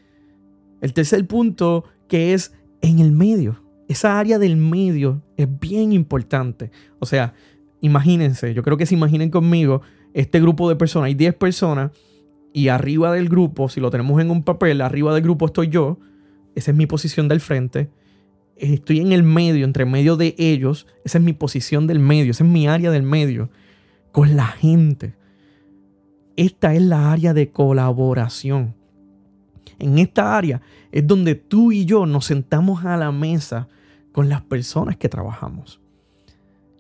el 0.82 0.94
tercer 0.94 1.28
punto 1.28 1.84
que 2.08 2.34
es 2.34 2.56
en 2.82 2.98
el 2.98 3.12
medio. 3.12 3.62
Esa 3.88 4.18
área 4.18 4.40
del 4.40 4.58
medio 4.58 5.22
es 5.38 5.48
bien 5.60 5.92
importante. 5.92 6.72
O 6.98 7.06
sea, 7.06 7.36
imagínense, 7.82 8.56
yo 8.56 8.64
creo 8.64 8.78
que 8.78 8.88
se 8.88 8.96
imaginen 8.96 9.30
conmigo 9.30 9.84
este 10.16 10.40
grupo 10.40 10.70
de 10.70 10.78
personas. 10.78 11.08
Hay 11.08 11.14
10 11.14 11.36
personas 11.36 11.92
y 12.54 12.70
arriba 12.70 13.12
del 13.12 13.28
grupo, 13.28 13.68
si 13.68 13.82
lo 13.82 13.92
tenemos 13.92 14.20
en 14.22 14.32
un 14.32 14.44
papel, 14.44 14.80
arriba 14.82 15.14
del 15.14 15.22
grupo 15.22 15.46
estoy 15.46 15.68
yo. 15.68 16.00
Esa 16.56 16.72
es 16.72 16.78
mi 16.78 16.88
posición 16.88 17.28
del 17.28 17.42
frente. 17.42 17.90
Estoy 18.56 19.02
en 19.02 19.12
el 19.12 19.24
medio, 19.24 19.66
entre 19.66 19.84
medio 19.84 20.16
de 20.16 20.34
ellos. 20.38 20.88
Esa 21.04 21.18
es 21.18 21.24
mi 21.24 21.34
posición 21.34 21.86
del 21.86 22.00
medio, 22.00 22.32
esa 22.32 22.46
es 22.46 22.50
mi 22.50 22.66
área 22.66 22.92
del 22.92 23.04
medio. 23.04 23.50
Con 24.14 24.38
la 24.38 24.48
gente. 24.48 25.16
Esta 26.38 26.74
es 26.74 26.82
la 26.82 27.12
área 27.12 27.34
de 27.34 27.52
colaboración. 27.52 28.74
En 29.80 30.00
esta 30.00 30.38
área 30.38 30.62
es 30.94 31.06
donde 31.06 31.36
tú 31.36 31.74
y 31.74 31.84
yo 31.84 32.06
nos 32.06 32.24
sentamos 32.24 32.86
a 32.86 32.96
la 32.96 33.12
mesa 33.12 33.68
con 34.14 34.30
las 34.30 34.42
personas 34.42 34.96
que 34.96 35.10
trabajamos. 35.10 35.82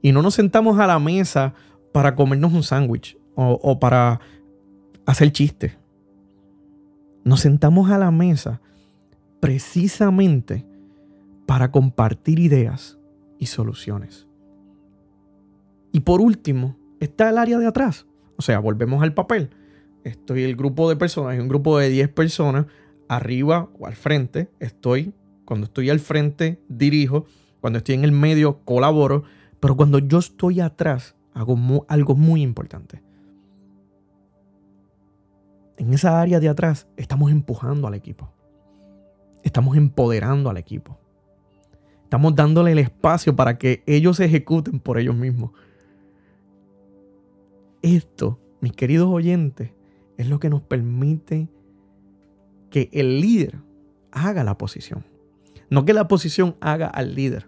Y 0.01 0.13
no 0.13 0.21
nos 0.21 0.35
sentamos 0.35 0.79
a 0.79 0.87
la 0.87 0.99
mesa 0.99 1.53
para 1.91 2.15
comernos 2.15 2.53
un 2.53 2.63
sándwich 2.63 3.17
o, 3.35 3.79
para 3.79 4.19
hacer 5.05 5.31
chistes. 5.31 5.77
Nos 7.23 7.41
sentamos 7.41 7.89
a 7.91 7.97
la 7.97 8.11
mesa 8.11 8.61
precisamente 9.39 10.65
para 11.45 11.71
compartir 11.71 12.39
ideas 12.39 12.97
y 13.39 13.47
soluciones. 13.47 14.27
Y 15.91 16.01
por 16.01 16.21
último, 16.21 16.75
está 16.99 17.29
el 17.29 17.37
área 17.37 17.57
de 17.57 17.67
atrás. 17.67 18.05
O 18.37 18.41
sea, 18.41 18.59
volvemos 18.59 19.01
al 19.03 19.13
papel. 19.13 19.49
Estoy 20.03 20.43
el 20.43 20.55
grupo 20.55 20.89
de 20.89 20.95
personas, 20.95 21.39
un 21.39 21.47
grupo 21.47 21.77
de 21.77 21.89
10 21.89 22.09
personas, 22.09 22.65
arriba 23.07 23.69
o 23.79 23.87
al 23.87 23.95
frente. 23.95 24.49
Estoy, 24.59 25.13
cuando 25.45 25.65
estoy 25.65 25.89
al 25.89 25.99
frente, 25.99 26.59
dirijo. 26.67 27.25
Cuando 27.61 27.77
estoy 27.77 27.95
en 27.95 28.03
el 28.03 28.11
medio, 28.11 28.59
colaboro. 28.65 29.23
Pero 29.59 29.75
cuando 29.75 29.99
yo 29.99 30.19
estoy 30.19 30.59
atrás, 30.59 31.15
hago 31.33 31.85
algo 31.87 32.15
muy 32.15 32.41
importante. 32.41 33.04
En 35.77 35.93
esa 35.93 36.21
área 36.21 36.39
de 36.39 36.49
atrás, 36.49 36.87
estamos 36.97 37.31
empujando 37.31 37.87
al 37.87 37.93
equipo. 37.95 38.31
Estamos 39.43 39.77
empoderando 39.77 40.49
al 40.49 40.57
equipo. 40.57 40.97
Estamos 42.03 42.35
dándole 42.35 42.71
el 42.71 42.79
espacio 42.79 43.35
para 43.35 43.57
que 43.57 43.83
ellos 43.85 44.17
se 44.17 44.25
ejecuten 44.25 44.79
por 44.79 44.97
ellos 44.97 45.15
mismos. 45.15 45.51
Esto, 47.81 48.39
mis 48.61 48.71
queridos 48.71 49.09
oyentes, 49.09 49.71
es 50.17 50.27
lo 50.27 50.39
que 50.39 50.49
nos 50.49 50.61
permite 50.61 51.49
que 52.69 52.89
el 52.93 53.21
líder 53.21 53.59
haga 54.11 54.43
la 54.43 54.57
posición. 54.57 55.05
No 55.69 55.85
que 55.85 55.93
la 55.93 56.07
posición 56.07 56.55
haga 56.61 56.87
al 56.87 57.15
líder, 57.15 57.47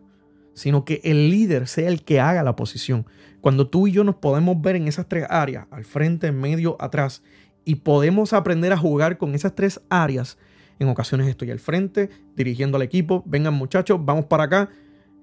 sino 0.53 0.85
que 0.85 1.01
el 1.03 1.29
líder 1.29 1.67
sea 1.67 1.87
el 1.87 2.03
que 2.03 2.19
haga 2.19 2.43
la 2.43 2.55
posición. 2.55 3.05
Cuando 3.41 3.69
tú 3.69 3.87
y 3.87 3.91
yo 3.91 4.03
nos 4.03 4.15
podemos 4.15 4.61
ver 4.61 4.75
en 4.75 4.87
esas 4.87 5.07
tres 5.07 5.25
áreas, 5.29 5.67
al 5.71 5.85
frente, 5.85 6.27
en 6.27 6.39
medio, 6.39 6.75
atrás, 6.79 7.23
y 7.67 7.75
podemos 7.75 8.31
aprender 8.31 8.71
a 8.71 8.77
jugar 8.77 9.17
con 9.17 9.35
esas 9.35 9.53
tres 9.53 9.81
áreas, 9.89 10.37
en 10.79 10.87
ocasiones 10.87 11.27
estoy 11.27 11.51
al 11.51 11.59
frente, 11.59 12.09
dirigiendo 12.33 12.77
al 12.77 12.81
equipo, 12.81 13.23
vengan 13.25 13.53
muchachos, 13.55 13.99
vamos 14.03 14.25
para 14.25 14.45
acá. 14.45 14.69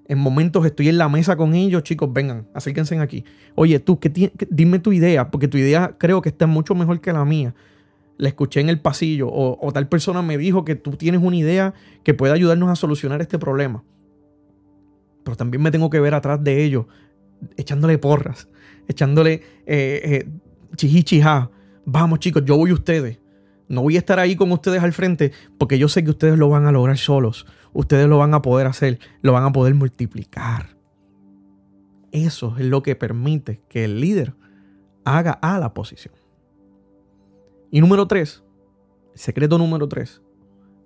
En 0.07 0.19
momentos 0.19 0.63
estoy 0.63 0.89
en 0.89 0.99
la 0.99 1.09
mesa 1.09 1.35
con 1.35 1.55
ellos, 1.55 1.81
chicos, 1.81 2.13
vengan, 2.13 2.47
acérquense 2.53 2.99
aquí. 2.99 3.25
Oye, 3.55 3.79
tú, 3.79 3.99
¿qué 3.99 4.31
dime 4.51 4.77
tu 4.77 4.93
idea, 4.93 5.31
porque 5.31 5.47
tu 5.47 5.57
idea 5.57 5.95
creo 5.97 6.21
que 6.21 6.29
está 6.29 6.45
mucho 6.45 6.75
mejor 6.75 7.01
que 7.01 7.11
la 7.11 7.25
mía 7.25 7.55
la 8.17 8.29
escuché 8.29 8.61
en 8.61 8.69
el 8.69 8.79
pasillo 8.79 9.27
o, 9.27 9.71
tal 9.73 9.89
persona 9.89 10.21
me 10.21 10.37
dijo 10.37 10.63
que 10.63 10.75
tú 10.75 10.91
tienes 10.91 11.23
una 11.23 11.35
idea 11.35 11.73
que 12.03 12.13
puede 12.13 12.31
ayudarnos 12.31 12.69
a 12.69 12.75
solucionar 12.75 13.21
este 13.21 13.39
problema. 13.39 13.83
Pero 15.23 15.35
también 15.35 15.63
me 15.63 15.71
tengo 15.71 15.89
que 15.89 15.99
ver 15.99 16.13
atrás 16.13 16.43
de 16.43 16.63
ellos, 16.63 16.85
echándole 17.57 17.97
porras, 17.97 18.47
echándole 18.87 19.41
eh, 19.65 20.25
eh 20.25 20.29
Vamos 21.85 22.19
chicos, 22.19 22.43
yo 22.45 22.57
voy 22.57 22.71
a 22.71 22.73
ustedes. 22.73 23.19
No 23.67 23.81
voy 23.81 23.95
a 23.95 23.99
estar 23.99 24.19
ahí 24.19 24.35
con 24.35 24.51
ustedes 24.51 24.83
al 24.83 24.93
frente 24.93 25.31
porque 25.57 25.79
yo 25.79 25.87
sé 25.87 26.03
que 26.03 26.11
ustedes 26.11 26.37
lo 26.37 26.49
van 26.49 26.65
a 26.65 26.71
lograr 26.71 26.97
solos. 26.97 27.45
Ustedes 27.73 28.07
lo 28.07 28.17
van 28.17 28.33
a 28.33 28.41
poder 28.41 28.67
hacer, 28.67 28.99
lo 29.21 29.33
van 29.33 29.43
a 29.43 29.51
poder 29.51 29.73
multiplicar. 29.75 30.77
Eso 32.11 32.55
es 32.57 32.65
lo 32.65 32.81
que 32.81 32.95
permite 32.95 33.61
que 33.67 33.83
el 33.83 33.99
líder 33.99 34.33
haga 35.03 35.31
a 35.31 35.59
la 35.59 35.73
posición. 35.73 36.13
Y 37.71 37.81
número 37.81 38.07
tres, 38.07 38.43
secreto 39.15 39.57
número 39.57 39.87
tres, 39.89 40.21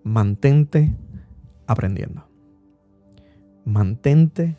mantente 0.03 0.95
aprendiendo. 1.67 2.27
Mantente 3.65 4.57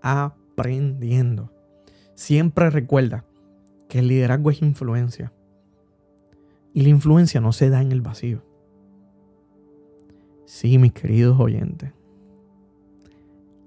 aprendiendo. 0.00 1.52
Siempre 2.14 2.70
recuerda 2.70 3.24
que 3.88 3.98
el 3.98 4.08
liderazgo 4.08 4.50
es 4.50 4.62
influencia. 4.62 5.32
Y 6.72 6.82
la 6.82 6.88
influencia 6.88 7.40
no 7.40 7.52
se 7.52 7.70
da 7.70 7.80
en 7.82 7.92
el 7.92 8.00
vacío. 8.00 8.42
Sí, 10.46 10.78
mis 10.78 10.92
queridos 10.92 11.38
oyentes. 11.38 11.92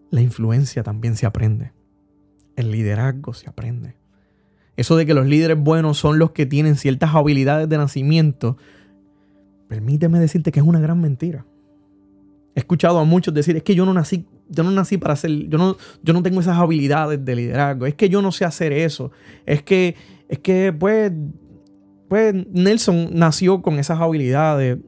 La 0.09 0.21
influencia 0.21 0.83
también 0.83 1.15
se 1.15 1.25
aprende. 1.25 1.71
El 2.55 2.71
liderazgo 2.71 3.33
se 3.33 3.49
aprende. 3.49 3.95
Eso 4.75 4.95
de 4.95 5.05
que 5.05 5.13
los 5.13 5.25
líderes 5.25 5.57
buenos 5.57 5.97
son 5.97 6.19
los 6.19 6.31
que 6.31 6.45
tienen 6.45 6.75
ciertas 6.75 7.13
habilidades 7.13 7.69
de 7.69 7.77
nacimiento, 7.77 8.57
permíteme 9.67 10.19
decirte 10.19 10.51
que 10.51 10.59
es 10.59 10.65
una 10.65 10.79
gran 10.79 10.99
mentira. 10.99 11.45
He 12.55 12.59
escuchado 12.59 12.99
a 12.99 13.03
muchos 13.03 13.33
decir, 13.33 13.55
es 13.55 13.63
que 13.63 13.75
yo 13.75 13.85
no 13.85 13.93
nací, 13.93 14.25
yo 14.49 14.63
no 14.63 14.71
nací 14.71 14.97
para 14.97 15.13
hacer, 15.13 15.31
yo 15.47 15.57
no, 15.57 15.77
yo 16.03 16.13
no 16.13 16.21
tengo 16.21 16.39
esas 16.39 16.57
habilidades 16.57 17.23
de 17.23 17.35
liderazgo, 17.35 17.85
es 17.85 17.95
que 17.95 18.09
yo 18.09 18.21
no 18.21 18.31
sé 18.31 18.45
hacer 18.45 18.71
eso, 18.73 19.11
es 19.45 19.63
que, 19.63 19.95
es 20.27 20.39
que, 20.39 20.73
pues, 20.73 21.11
pues 22.07 22.35
Nelson 22.51 23.09
nació 23.13 23.61
con 23.61 23.79
esas 23.79 23.99
habilidades. 23.99 24.79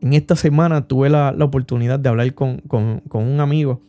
En 0.00 0.12
esta 0.14 0.36
semana 0.36 0.86
tuve 0.88 1.10
la, 1.10 1.34
oportunidad 1.40 1.98
de 1.98 2.08
hablar 2.08 2.34
con, 2.34 2.58
con 2.60 3.02
un 3.12 3.40
amigo 3.40 3.82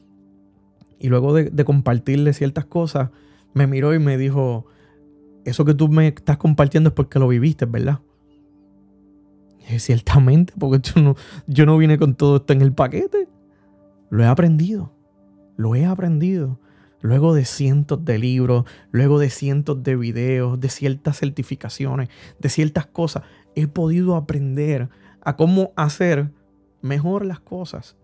y 1.02 1.10
luego 1.10 1.34
de, 1.34 1.66
compartirle 1.66 2.32
ciertas 2.32 2.66
cosas, 2.66 3.10
me 3.56 3.66
miró 3.66 3.96
y 3.96 3.98
me 3.98 4.20
dijo, 4.20 4.68
eso 5.46 5.66
que 5.66 5.74
tú 5.74 5.90
me 5.90 6.10
estás 6.10 6.38
compartiendo 6.38 6.90
es 6.90 6.94
porque 6.94 7.18
lo 7.18 7.28
viviste, 7.28 7.66
¿verdad? 7.66 8.02
Y 9.68 9.80
ciertamente, 9.80 10.54
porque 10.60 10.80
yo 10.88 11.02
no, 11.02 11.16
yo 11.48 11.66
no 11.66 11.76
vine 11.80 11.98
con 11.98 12.14
todo 12.14 12.36
esto 12.36 12.54
en 12.54 12.62
el 12.62 12.72
paquete. 12.74 13.28
Lo 14.12 14.24
he 14.24 14.28
aprendido, 14.28 14.94
lo 15.58 15.74
he 15.74 15.86
aprendido. 15.86 16.60
Luego 17.02 17.34
de 17.34 17.46
cientos 17.46 18.06
de 18.06 18.20
libros, 18.20 18.66
luego 18.92 19.20
de 19.20 19.30
cientos 19.30 19.84
de 19.84 19.96
videos, 19.96 20.60
de 20.60 20.70
ciertas 20.70 21.18
certificaciones, 21.18 22.10
de 22.40 22.50
ciertas 22.50 22.86
cosas, 22.86 23.24
he 23.56 23.68
podido 23.68 24.16
aprender 24.16 24.90
a 25.22 25.36
cómo 25.36 25.74
hacer 25.76 26.32
mejor 26.82 27.26
las 27.26 27.40
cosas. 27.40 27.98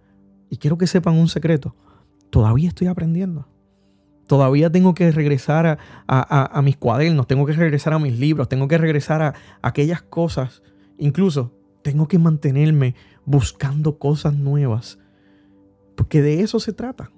Y 0.50 0.58
quiero 0.58 0.78
que 0.78 0.88
sepan 0.88 1.16
un 1.16 1.30
secreto 1.30 1.76
todavía 2.30 2.70
estoy 2.70 2.88
aprendiendo. 2.88 3.48
Todavía 4.28 4.70
tengo 4.70 4.94
que 4.94 5.10
regresar 5.12 5.80
a, 6.08 6.62
mis 6.62 6.76
cuadernos, 6.76 7.28
tengo 7.28 7.46
que 7.46 7.54
regresar 7.54 7.94
a 7.94 8.00
mis 8.00 8.20
libros, 8.20 8.50
tengo 8.50 8.68
que 8.68 8.78
regresar 8.78 9.22
a, 9.22 9.34
aquellas 9.62 10.02
cosas. 10.02 10.62
Incluso 10.98 11.54
tengo 11.82 12.08
que 12.10 12.20
mantenerme 12.20 12.96
buscando 13.26 13.98
cosas 14.00 14.34
nuevas. 14.34 15.00
Porque 15.96 16.22
de 16.22 16.42
eso 16.42 16.60
se 16.60 16.74
trata. 16.74 17.10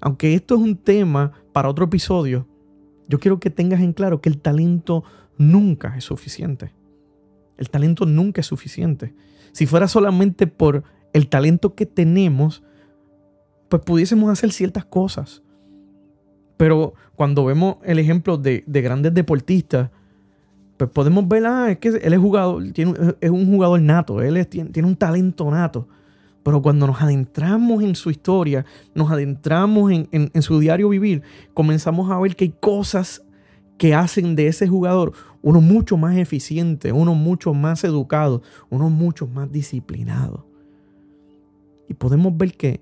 Aunque 0.00 0.34
esto 0.34 0.54
es 0.54 0.60
un 0.60 0.76
tema 0.76 1.32
para 1.52 1.68
otro 1.68 1.84
episodio, 1.86 2.46
yo 3.08 3.18
quiero 3.18 3.40
que 3.40 3.50
tengas 3.50 3.80
en 3.80 3.92
claro 3.92 4.20
que 4.20 4.28
el 4.28 4.38
talento 4.38 5.04
nunca 5.38 5.96
es 5.96 6.04
suficiente. 6.04 6.72
El 7.56 7.70
talento 7.70 8.04
nunca 8.04 8.40
es 8.40 8.46
suficiente. 8.46 9.14
Si 9.52 9.66
fuera 9.66 9.88
solamente 9.88 10.46
por 10.46 10.84
el 11.12 11.28
talento 11.28 11.74
que 11.74 11.86
tenemos, 11.86 12.62
pues 13.68 13.82
pudiésemos 13.82 14.30
hacer 14.30 14.52
ciertas 14.52 14.84
cosas. 14.84 15.42
Pero 16.56 16.94
cuando 17.14 17.44
vemos 17.44 17.76
el 17.84 17.98
ejemplo 17.98 18.38
de, 18.38 18.64
grandes 18.66 19.14
deportistas, 19.14 19.90
pues 20.76 20.90
podemos 20.90 21.26
ver, 21.26 21.46
ah, 21.46 21.70
es 21.70 21.78
que 21.78 21.88
él 21.88 22.12
es 22.12 22.18
jugador, 22.18 22.62
es 23.20 23.30
un 23.30 23.46
jugador 23.46 23.80
nato, 23.80 24.20
él 24.20 24.46
tiene, 24.46 24.86
un 24.86 24.96
talento 24.96 25.50
nato. 25.50 25.88
Pero 26.46 26.62
cuando 26.62 26.86
nos 26.86 27.02
adentramos 27.02 27.82
en 27.82 27.96
su 27.96 28.08
historia, 28.08 28.64
nos 28.94 29.10
adentramos 29.10 29.90
en, 29.90 30.08
en, 30.12 30.42
su 30.42 30.60
diario 30.60 30.88
vivir, 30.88 31.22
comenzamos 31.54 32.08
a 32.08 32.20
ver 32.20 32.36
que 32.36 32.44
hay 32.44 32.54
cosas 32.60 33.24
que 33.78 33.96
hacen 33.96 34.36
de 34.36 34.46
ese 34.46 34.68
jugador 34.68 35.12
uno 35.42 35.60
mucho 35.60 35.96
más 35.96 36.16
eficiente, 36.16 36.92
uno 36.92 37.16
mucho 37.16 37.52
más 37.52 37.82
educado, 37.82 38.42
uno 38.70 38.90
mucho 38.90 39.26
más 39.26 39.50
disciplinado. 39.50 40.46
Y 41.88 41.94
podemos 41.94 42.36
ver 42.36 42.56
que 42.56 42.80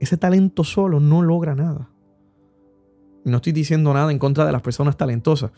ese 0.00 0.16
talento 0.16 0.64
solo 0.64 0.98
no 0.98 1.22
logra 1.22 1.54
nada. 1.54 1.88
Y 3.24 3.30
no 3.30 3.36
estoy 3.36 3.52
diciendo 3.52 3.94
nada 3.94 4.10
en 4.10 4.18
contra 4.18 4.44
de 4.44 4.50
las 4.50 4.62
personas 4.62 4.96
talentosas. 4.96 5.52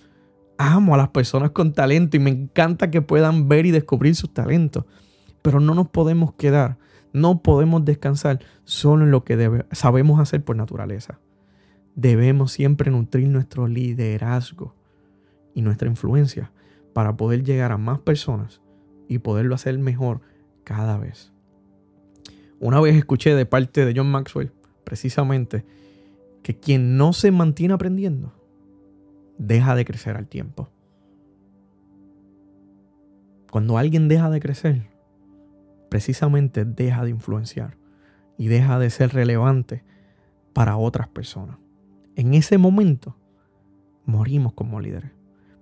Amo 0.59 0.93
a 0.93 0.99
las 0.99 1.09
personas 1.09 1.53
con 1.53 1.73
talento 1.73 2.19
y 2.19 2.21
me 2.21 2.29
encanta 2.29 2.91
que 2.91 3.01
puedan 3.01 3.49
ver 3.49 3.65
y 3.65 3.71
descubrir 3.71 4.15
sus 4.17 4.35
talentos. 4.35 4.85
Pero 5.41 5.61
no 5.61 5.75
nos 5.75 5.89
podemos 5.89 6.35
quedar, 6.35 6.77
no 7.13 7.43
podemos 7.43 7.85
descansar 7.85 8.41
solo 8.65 9.05
en 9.05 9.11
lo 9.11 9.25
que 9.25 9.65
sabemos 9.73 10.21
hacer 10.21 10.45
por 10.45 10.57
naturaleza. 10.57 11.19
Debemos 11.95 12.53
siempre 12.53 12.91
nutrir 12.91 13.29
nuestro 13.29 13.67
liderazgo 13.67 14.75
y 15.55 15.63
nuestra 15.63 15.89
influencia 15.89 16.53
para 16.93 17.17
poder 17.17 17.43
llegar 17.43 17.73
a 17.73 17.79
más 17.79 17.99
personas 17.99 18.61
y 19.09 19.19
poderlo 19.19 19.55
hacer 19.55 19.79
mejor 19.79 20.21
cada 20.65 20.99
vez. 20.99 21.33
Una 22.61 22.81
vez 22.81 22.97
escuché 22.97 23.35
de 23.35 23.47
parte 23.47 23.85
de 23.85 23.95
John 23.97 24.11
Maxwell, 24.11 24.53
precisamente, 24.85 25.65
que 26.43 26.59
quien 26.59 26.97
no 26.97 27.13
se 27.13 27.31
mantiene 27.31 27.75
aprendiendo, 27.75 28.33
deja 29.39 29.75
de 29.75 29.85
crecer 29.85 30.17
al 30.17 30.27
tiempo. 30.27 30.69
Cuando 33.51 33.79
alguien 33.79 34.09
deja 34.09 34.29
de 34.31 34.41
crecer, 34.41 34.98
precisamente 35.89 36.65
deja 36.65 37.05
de 37.05 37.11
influenciar 37.11 37.77
y 38.37 38.49
deja 38.49 38.79
de 38.79 38.91
ser 38.91 39.13
relevante 39.13 39.85
para 40.53 40.77
otras 40.77 41.09
personas. 41.09 41.57
En 42.17 42.35
ese 42.35 42.59
momento, 42.59 43.17
morimos 44.05 44.53
como 44.53 44.81
líderes. 44.81 45.13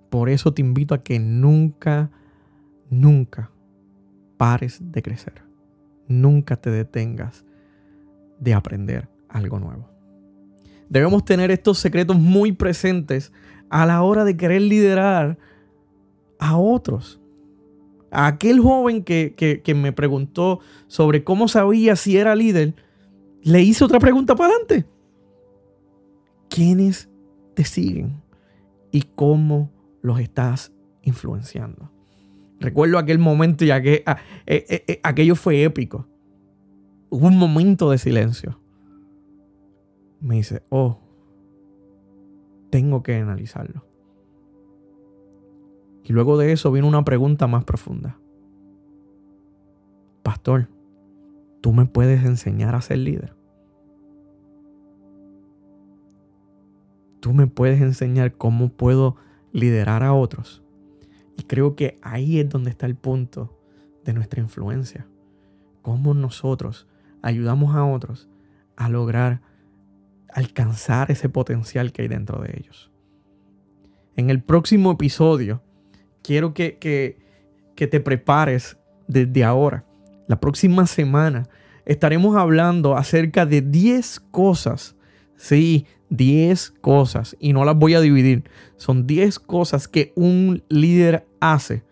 Por 0.09 0.29
eso 0.29 0.53
te 0.53 0.61
invito 0.61 0.95
a 0.95 1.03
que 1.03 1.19
nunca, 1.19 2.11
nunca 2.89 3.51
pares 4.37 4.79
de 4.81 5.01
crecer 5.01 5.47
nunca 6.07 6.55
te 6.55 6.71
detengas 6.71 7.43
de 8.39 8.53
aprender 8.53 9.09
algo 9.29 9.59
nuevo. 9.59 9.89
Debemos 10.89 11.25
tener 11.25 11.51
estos 11.51 11.79
secretos 11.79 12.17
muy 12.17 12.53
presentes 12.53 13.33
a 13.69 13.85
la 13.85 14.01
hora 14.01 14.23
de 14.23 14.37
querer 14.37 14.61
liderar 14.61 15.37
a 16.39 16.57
otros. 16.57 17.19
A 18.11 18.27
aquel 18.27 18.59
joven 18.59 19.03
que, 19.03 19.61
me 19.75 19.91
preguntó 19.91 20.59
sobre 20.87 21.23
cómo 21.23 21.47
sabía 21.47 21.95
si 21.95 22.17
era 22.17 22.35
líder, 22.35 22.75
le 23.41 23.61
hice 23.61 23.83
otra 23.83 23.99
pregunta 23.99 24.35
para 24.35 24.53
adelante. 24.53 24.85
¿Quiénes 26.49 27.09
te 27.53 27.65
siguen 27.65 28.21
y 28.91 29.03
cómo 29.15 29.71
los 30.01 30.19
estás 30.19 30.71
influenciando? 31.03 31.91
Recuerdo 32.59 32.97
aquel 32.97 33.19
momento 33.19 33.65
y 33.65 33.71
aquel, 33.71 34.03
eh, 34.05 34.05
eh, 34.45 34.83
eh, 34.87 34.99
aquello 35.03 35.35
fue 35.35 35.63
épico. 35.63 36.07
Hubo 37.09 37.27
un 37.27 37.37
momento 37.37 37.91
de 37.91 37.97
silencio. 37.97 38.59
Me 40.19 40.35
dice, 40.35 40.63
oh, 40.69 40.99
tengo 42.69 43.03
que 43.03 43.15
analizarlo. 43.15 43.86
Y 46.07 46.13
luego 46.13 46.37
de 46.37 46.53
eso 46.53 46.71
vino 46.71 46.87
una 46.87 47.03
pregunta 47.03 47.47
más 47.47 47.65
profunda. 47.65 48.17
pastor, 50.23 50.69
tú 51.61 51.73
me 51.73 51.85
puedes 51.85 52.23
enseñar 52.23 52.75
a 52.75 52.81
ser 52.81 52.99
líder. 52.99 53.35
Tú 57.19 57.33
me 57.33 57.47
puedes 57.47 57.81
enseñar 57.81 58.35
cómo 58.35 58.69
puedo 58.69 59.17
liderar 59.51 60.03
a 60.03 60.13
otros. 60.13 60.63
Y 61.35 61.43
creo 61.43 61.75
que 61.75 61.97
ahí 62.01 62.39
es 62.39 62.47
donde 62.47 62.69
está 62.69 62.85
el 62.85 62.95
punto 62.95 63.57
de 64.05 64.13
nuestra 64.13 64.41
influencia. 64.41 65.07
Cómo 65.81 66.13
nosotros 66.13 66.87
ayudamos 67.21 67.75
a 67.75 67.85
otros 67.85 68.29
a 68.77 68.87
lograr 68.87 69.41
alcanzar 70.33 71.11
ese 71.11 71.27
potencial 71.27 71.91
que 71.91 72.03
hay 72.03 72.07
dentro 72.07 72.41
de 72.41 72.55
ellos. 72.57 72.91
En 74.15 74.29
el 74.29 74.41
próximo 74.41 74.91
episodio, 74.91 75.61
quiero 76.27 76.53
que, 76.53 76.77
que, 76.77 77.17
que 77.73 77.87
te 77.87 78.01
prepares 78.01 78.77
desde 79.07 79.45
ahora. 79.45 79.85
La 80.27 80.41
próxima 80.41 80.85
semana 80.85 81.47
estaremos 81.85 82.35
hablando 82.35 82.97
acerca 82.97 83.45
de 83.45 83.61
10 83.61 84.19
cosas. 84.29 84.97
Sí, 85.37 85.85
10 86.09 86.73
cosas. 86.81 87.37
Y 87.39 87.53
no 87.53 87.63
las 87.63 87.77
voy 87.77 87.93
a 87.93 88.01
dividir. 88.01 88.43
Son 88.75 89.07
10 89.07 89.39
cosas 89.39 89.87
que 89.87 90.11
un 90.17 90.65
líder 90.67 91.25
hace 91.39 91.85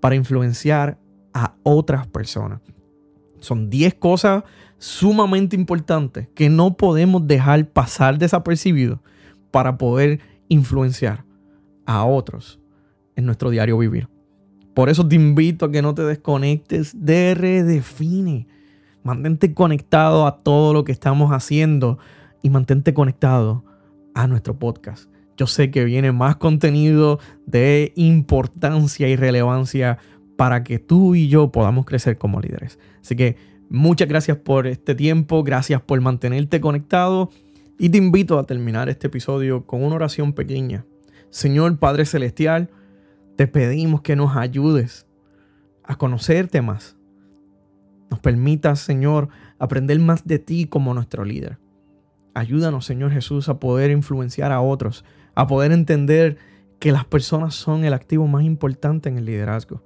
para 0.00 0.16
influenciar 0.16 0.98
a 1.32 1.54
otras 1.62 2.06
personas. 2.06 2.60
Son 3.40 3.70
10 3.70 3.94
cosas 3.94 4.44
sumamente 4.76 5.56
importantes 5.56 6.28
que 6.34 6.50
no 6.50 6.76
podemos 6.76 7.26
dejar 7.26 7.66
pasar 7.70 8.18
desapercibidos 8.18 8.98
para 9.50 9.78
poder 9.78 10.20
influenciar 10.48 11.24
a 11.86 12.04
otros 12.04 12.60
en 13.16 13.26
nuestro 13.26 13.50
diario 13.50 13.78
vivir. 13.78 14.08
Por 14.74 14.88
eso 14.88 15.08
te 15.08 15.16
invito 15.16 15.64
a 15.64 15.70
que 15.72 15.82
no 15.82 15.94
te 15.94 16.02
desconectes 16.02 17.04
de 17.04 17.34
Redefine. 17.34 18.46
Mantente 19.02 19.54
conectado 19.54 20.26
a 20.26 20.42
todo 20.42 20.74
lo 20.74 20.84
que 20.84 20.92
estamos 20.92 21.32
haciendo 21.32 21.98
y 22.42 22.50
mantente 22.50 22.92
conectado 22.92 23.64
a 24.14 24.26
nuestro 24.26 24.58
podcast. 24.58 25.10
Yo 25.36 25.46
sé 25.46 25.70
que 25.70 25.84
viene 25.84 26.12
más 26.12 26.36
contenido 26.36 27.20
de 27.46 27.92
importancia 27.96 29.08
y 29.08 29.16
relevancia 29.16 29.98
para 30.36 30.62
que 30.62 30.78
tú 30.78 31.14
y 31.14 31.28
yo 31.28 31.50
podamos 31.52 31.86
crecer 31.86 32.18
como 32.18 32.40
líderes. 32.40 32.78
Así 33.00 33.16
que 33.16 33.36
muchas 33.68 34.08
gracias 34.08 34.36
por 34.38 34.66
este 34.66 34.94
tiempo, 34.94 35.42
gracias 35.42 35.80
por 35.80 36.00
mantenerte 36.00 36.60
conectado 36.60 37.30
y 37.78 37.90
te 37.90 37.98
invito 37.98 38.38
a 38.38 38.44
terminar 38.44 38.88
este 38.88 39.08
episodio 39.08 39.66
con 39.66 39.82
una 39.82 39.96
oración 39.96 40.32
pequeña. 40.32 40.84
Señor 41.30 41.78
Padre 41.78 42.06
Celestial, 42.06 42.70
te 43.36 43.46
pedimos 43.46 44.00
que 44.02 44.16
nos 44.16 44.36
ayudes 44.36 45.06
a 45.84 45.96
conocerte 45.96 46.62
más. 46.62 46.96
Nos 48.10 48.20
permitas, 48.20 48.80
Señor, 48.80 49.28
aprender 49.58 49.98
más 50.00 50.26
de 50.26 50.38
ti 50.38 50.66
como 50.66 50.94
nuestro 50.94 51.24
líder. 51.24 51.58
Ayúdanos, 52.34 52.84
Señor 52.84 53.12
Jesús, 53.12 53.48
a 53.48 53.58
poder 53.58 53.90
influenciar 53.90 54.52
a 54.52 54.60
otros, 54.60 55.04
a 55.34 55.46
poder 55.46 55.72
entender 55.72 56.38
que 56.78 56.92
las 56.92 57.04
personas 57.04 57.54
son 57.54 57.84
el 57.84 57.94
activo 57.94 58.26
más 58.26 58.44
importante 58.44 59.08
en 59.08 59.18
el 59.18 59.24
liderazgo. 59.24 59.82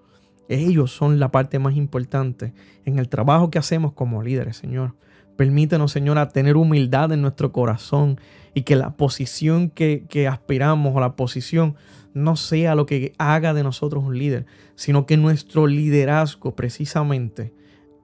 Ellos 0.49 0.91
son 0.91 1.21
la 1.21 1.31
parte 1.31 1.59
más 1.61 1.77
importante 1.77 2.53
en 2.85 2.99
el 2.99 3.09
trabajo 3.09 3.51
que 3.51 3.59
hacemos 3.59 3.93
como 3.93 4.23
líderes, 4.23 4.57
Señor. 4.57 4.97
Permítenos, 5.41 5.93
Señor, 5.93 6.19
a 6.19 6.29
tener 6.29 6.59
humildad 6.59 7.11
en 7.13 7.23
nuestro 7.23 7.51
corazón 7.51 8.21
y 8.53 8.61
que 8.61 8.77
la 8.77 8.99
posición 8.99 9.71
que, 9.71 10.05
que 10.07 10.29
aspiramos 10.29 10.95
o 10.95 11.01
la 11.01 11.17
posición 11.17 11.77
no 12.13 12.37
sea 12.37 12.75
lo 12.75 12.85
que 12.85 13.15
haga 13.17 13.55
de 13.55 13.63
nosotros 13.63 14.05
un 14.05 14.19
líder, 14.19 14.45
sino 14.75 15.07
que 15.07 15.17
nuestro 15.17 15.67
liderazgo 15.67 16.55
precisamente 16.55 17.55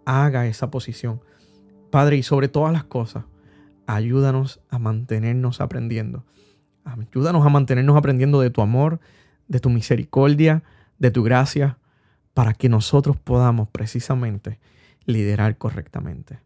haga 0.07 0.47
esa 0.47 0.71
posición. 0.71 1.21
Padre, 1.91 2.17
y 2.17 2.23
sobre 2.23 2.49
todas 2.49 2.73
las 2.73 2.85
cosas, 2.85 3.25
ayúdanos 3.87 4.61
a 4.71 4.79
mantenernos 4.79 5.61
aprendiendo. 5.61 6.25
Ayúdanos 6.87 7.45
a 7.45 7.51
mantenernos 7.51 7.99
aprendiendo 7.99 8.41
de 8.41 8.49
tu 8.49 8.63
amor, 8.63 8.99
de 9.47 9.61
tu 9.61 9.69
misericordia, 9.69 10.63
de 10.99 11.11
tu 11.11 11.23
gracia, 11.23 11.77
para 12.33 12.55
que 12.55 12.71
nosotros 12.71 13.19
podamos 13.19 13.69
precisamente 13.69 14.59
liderar 15.05 15.59
correctamente. 15.59 16.46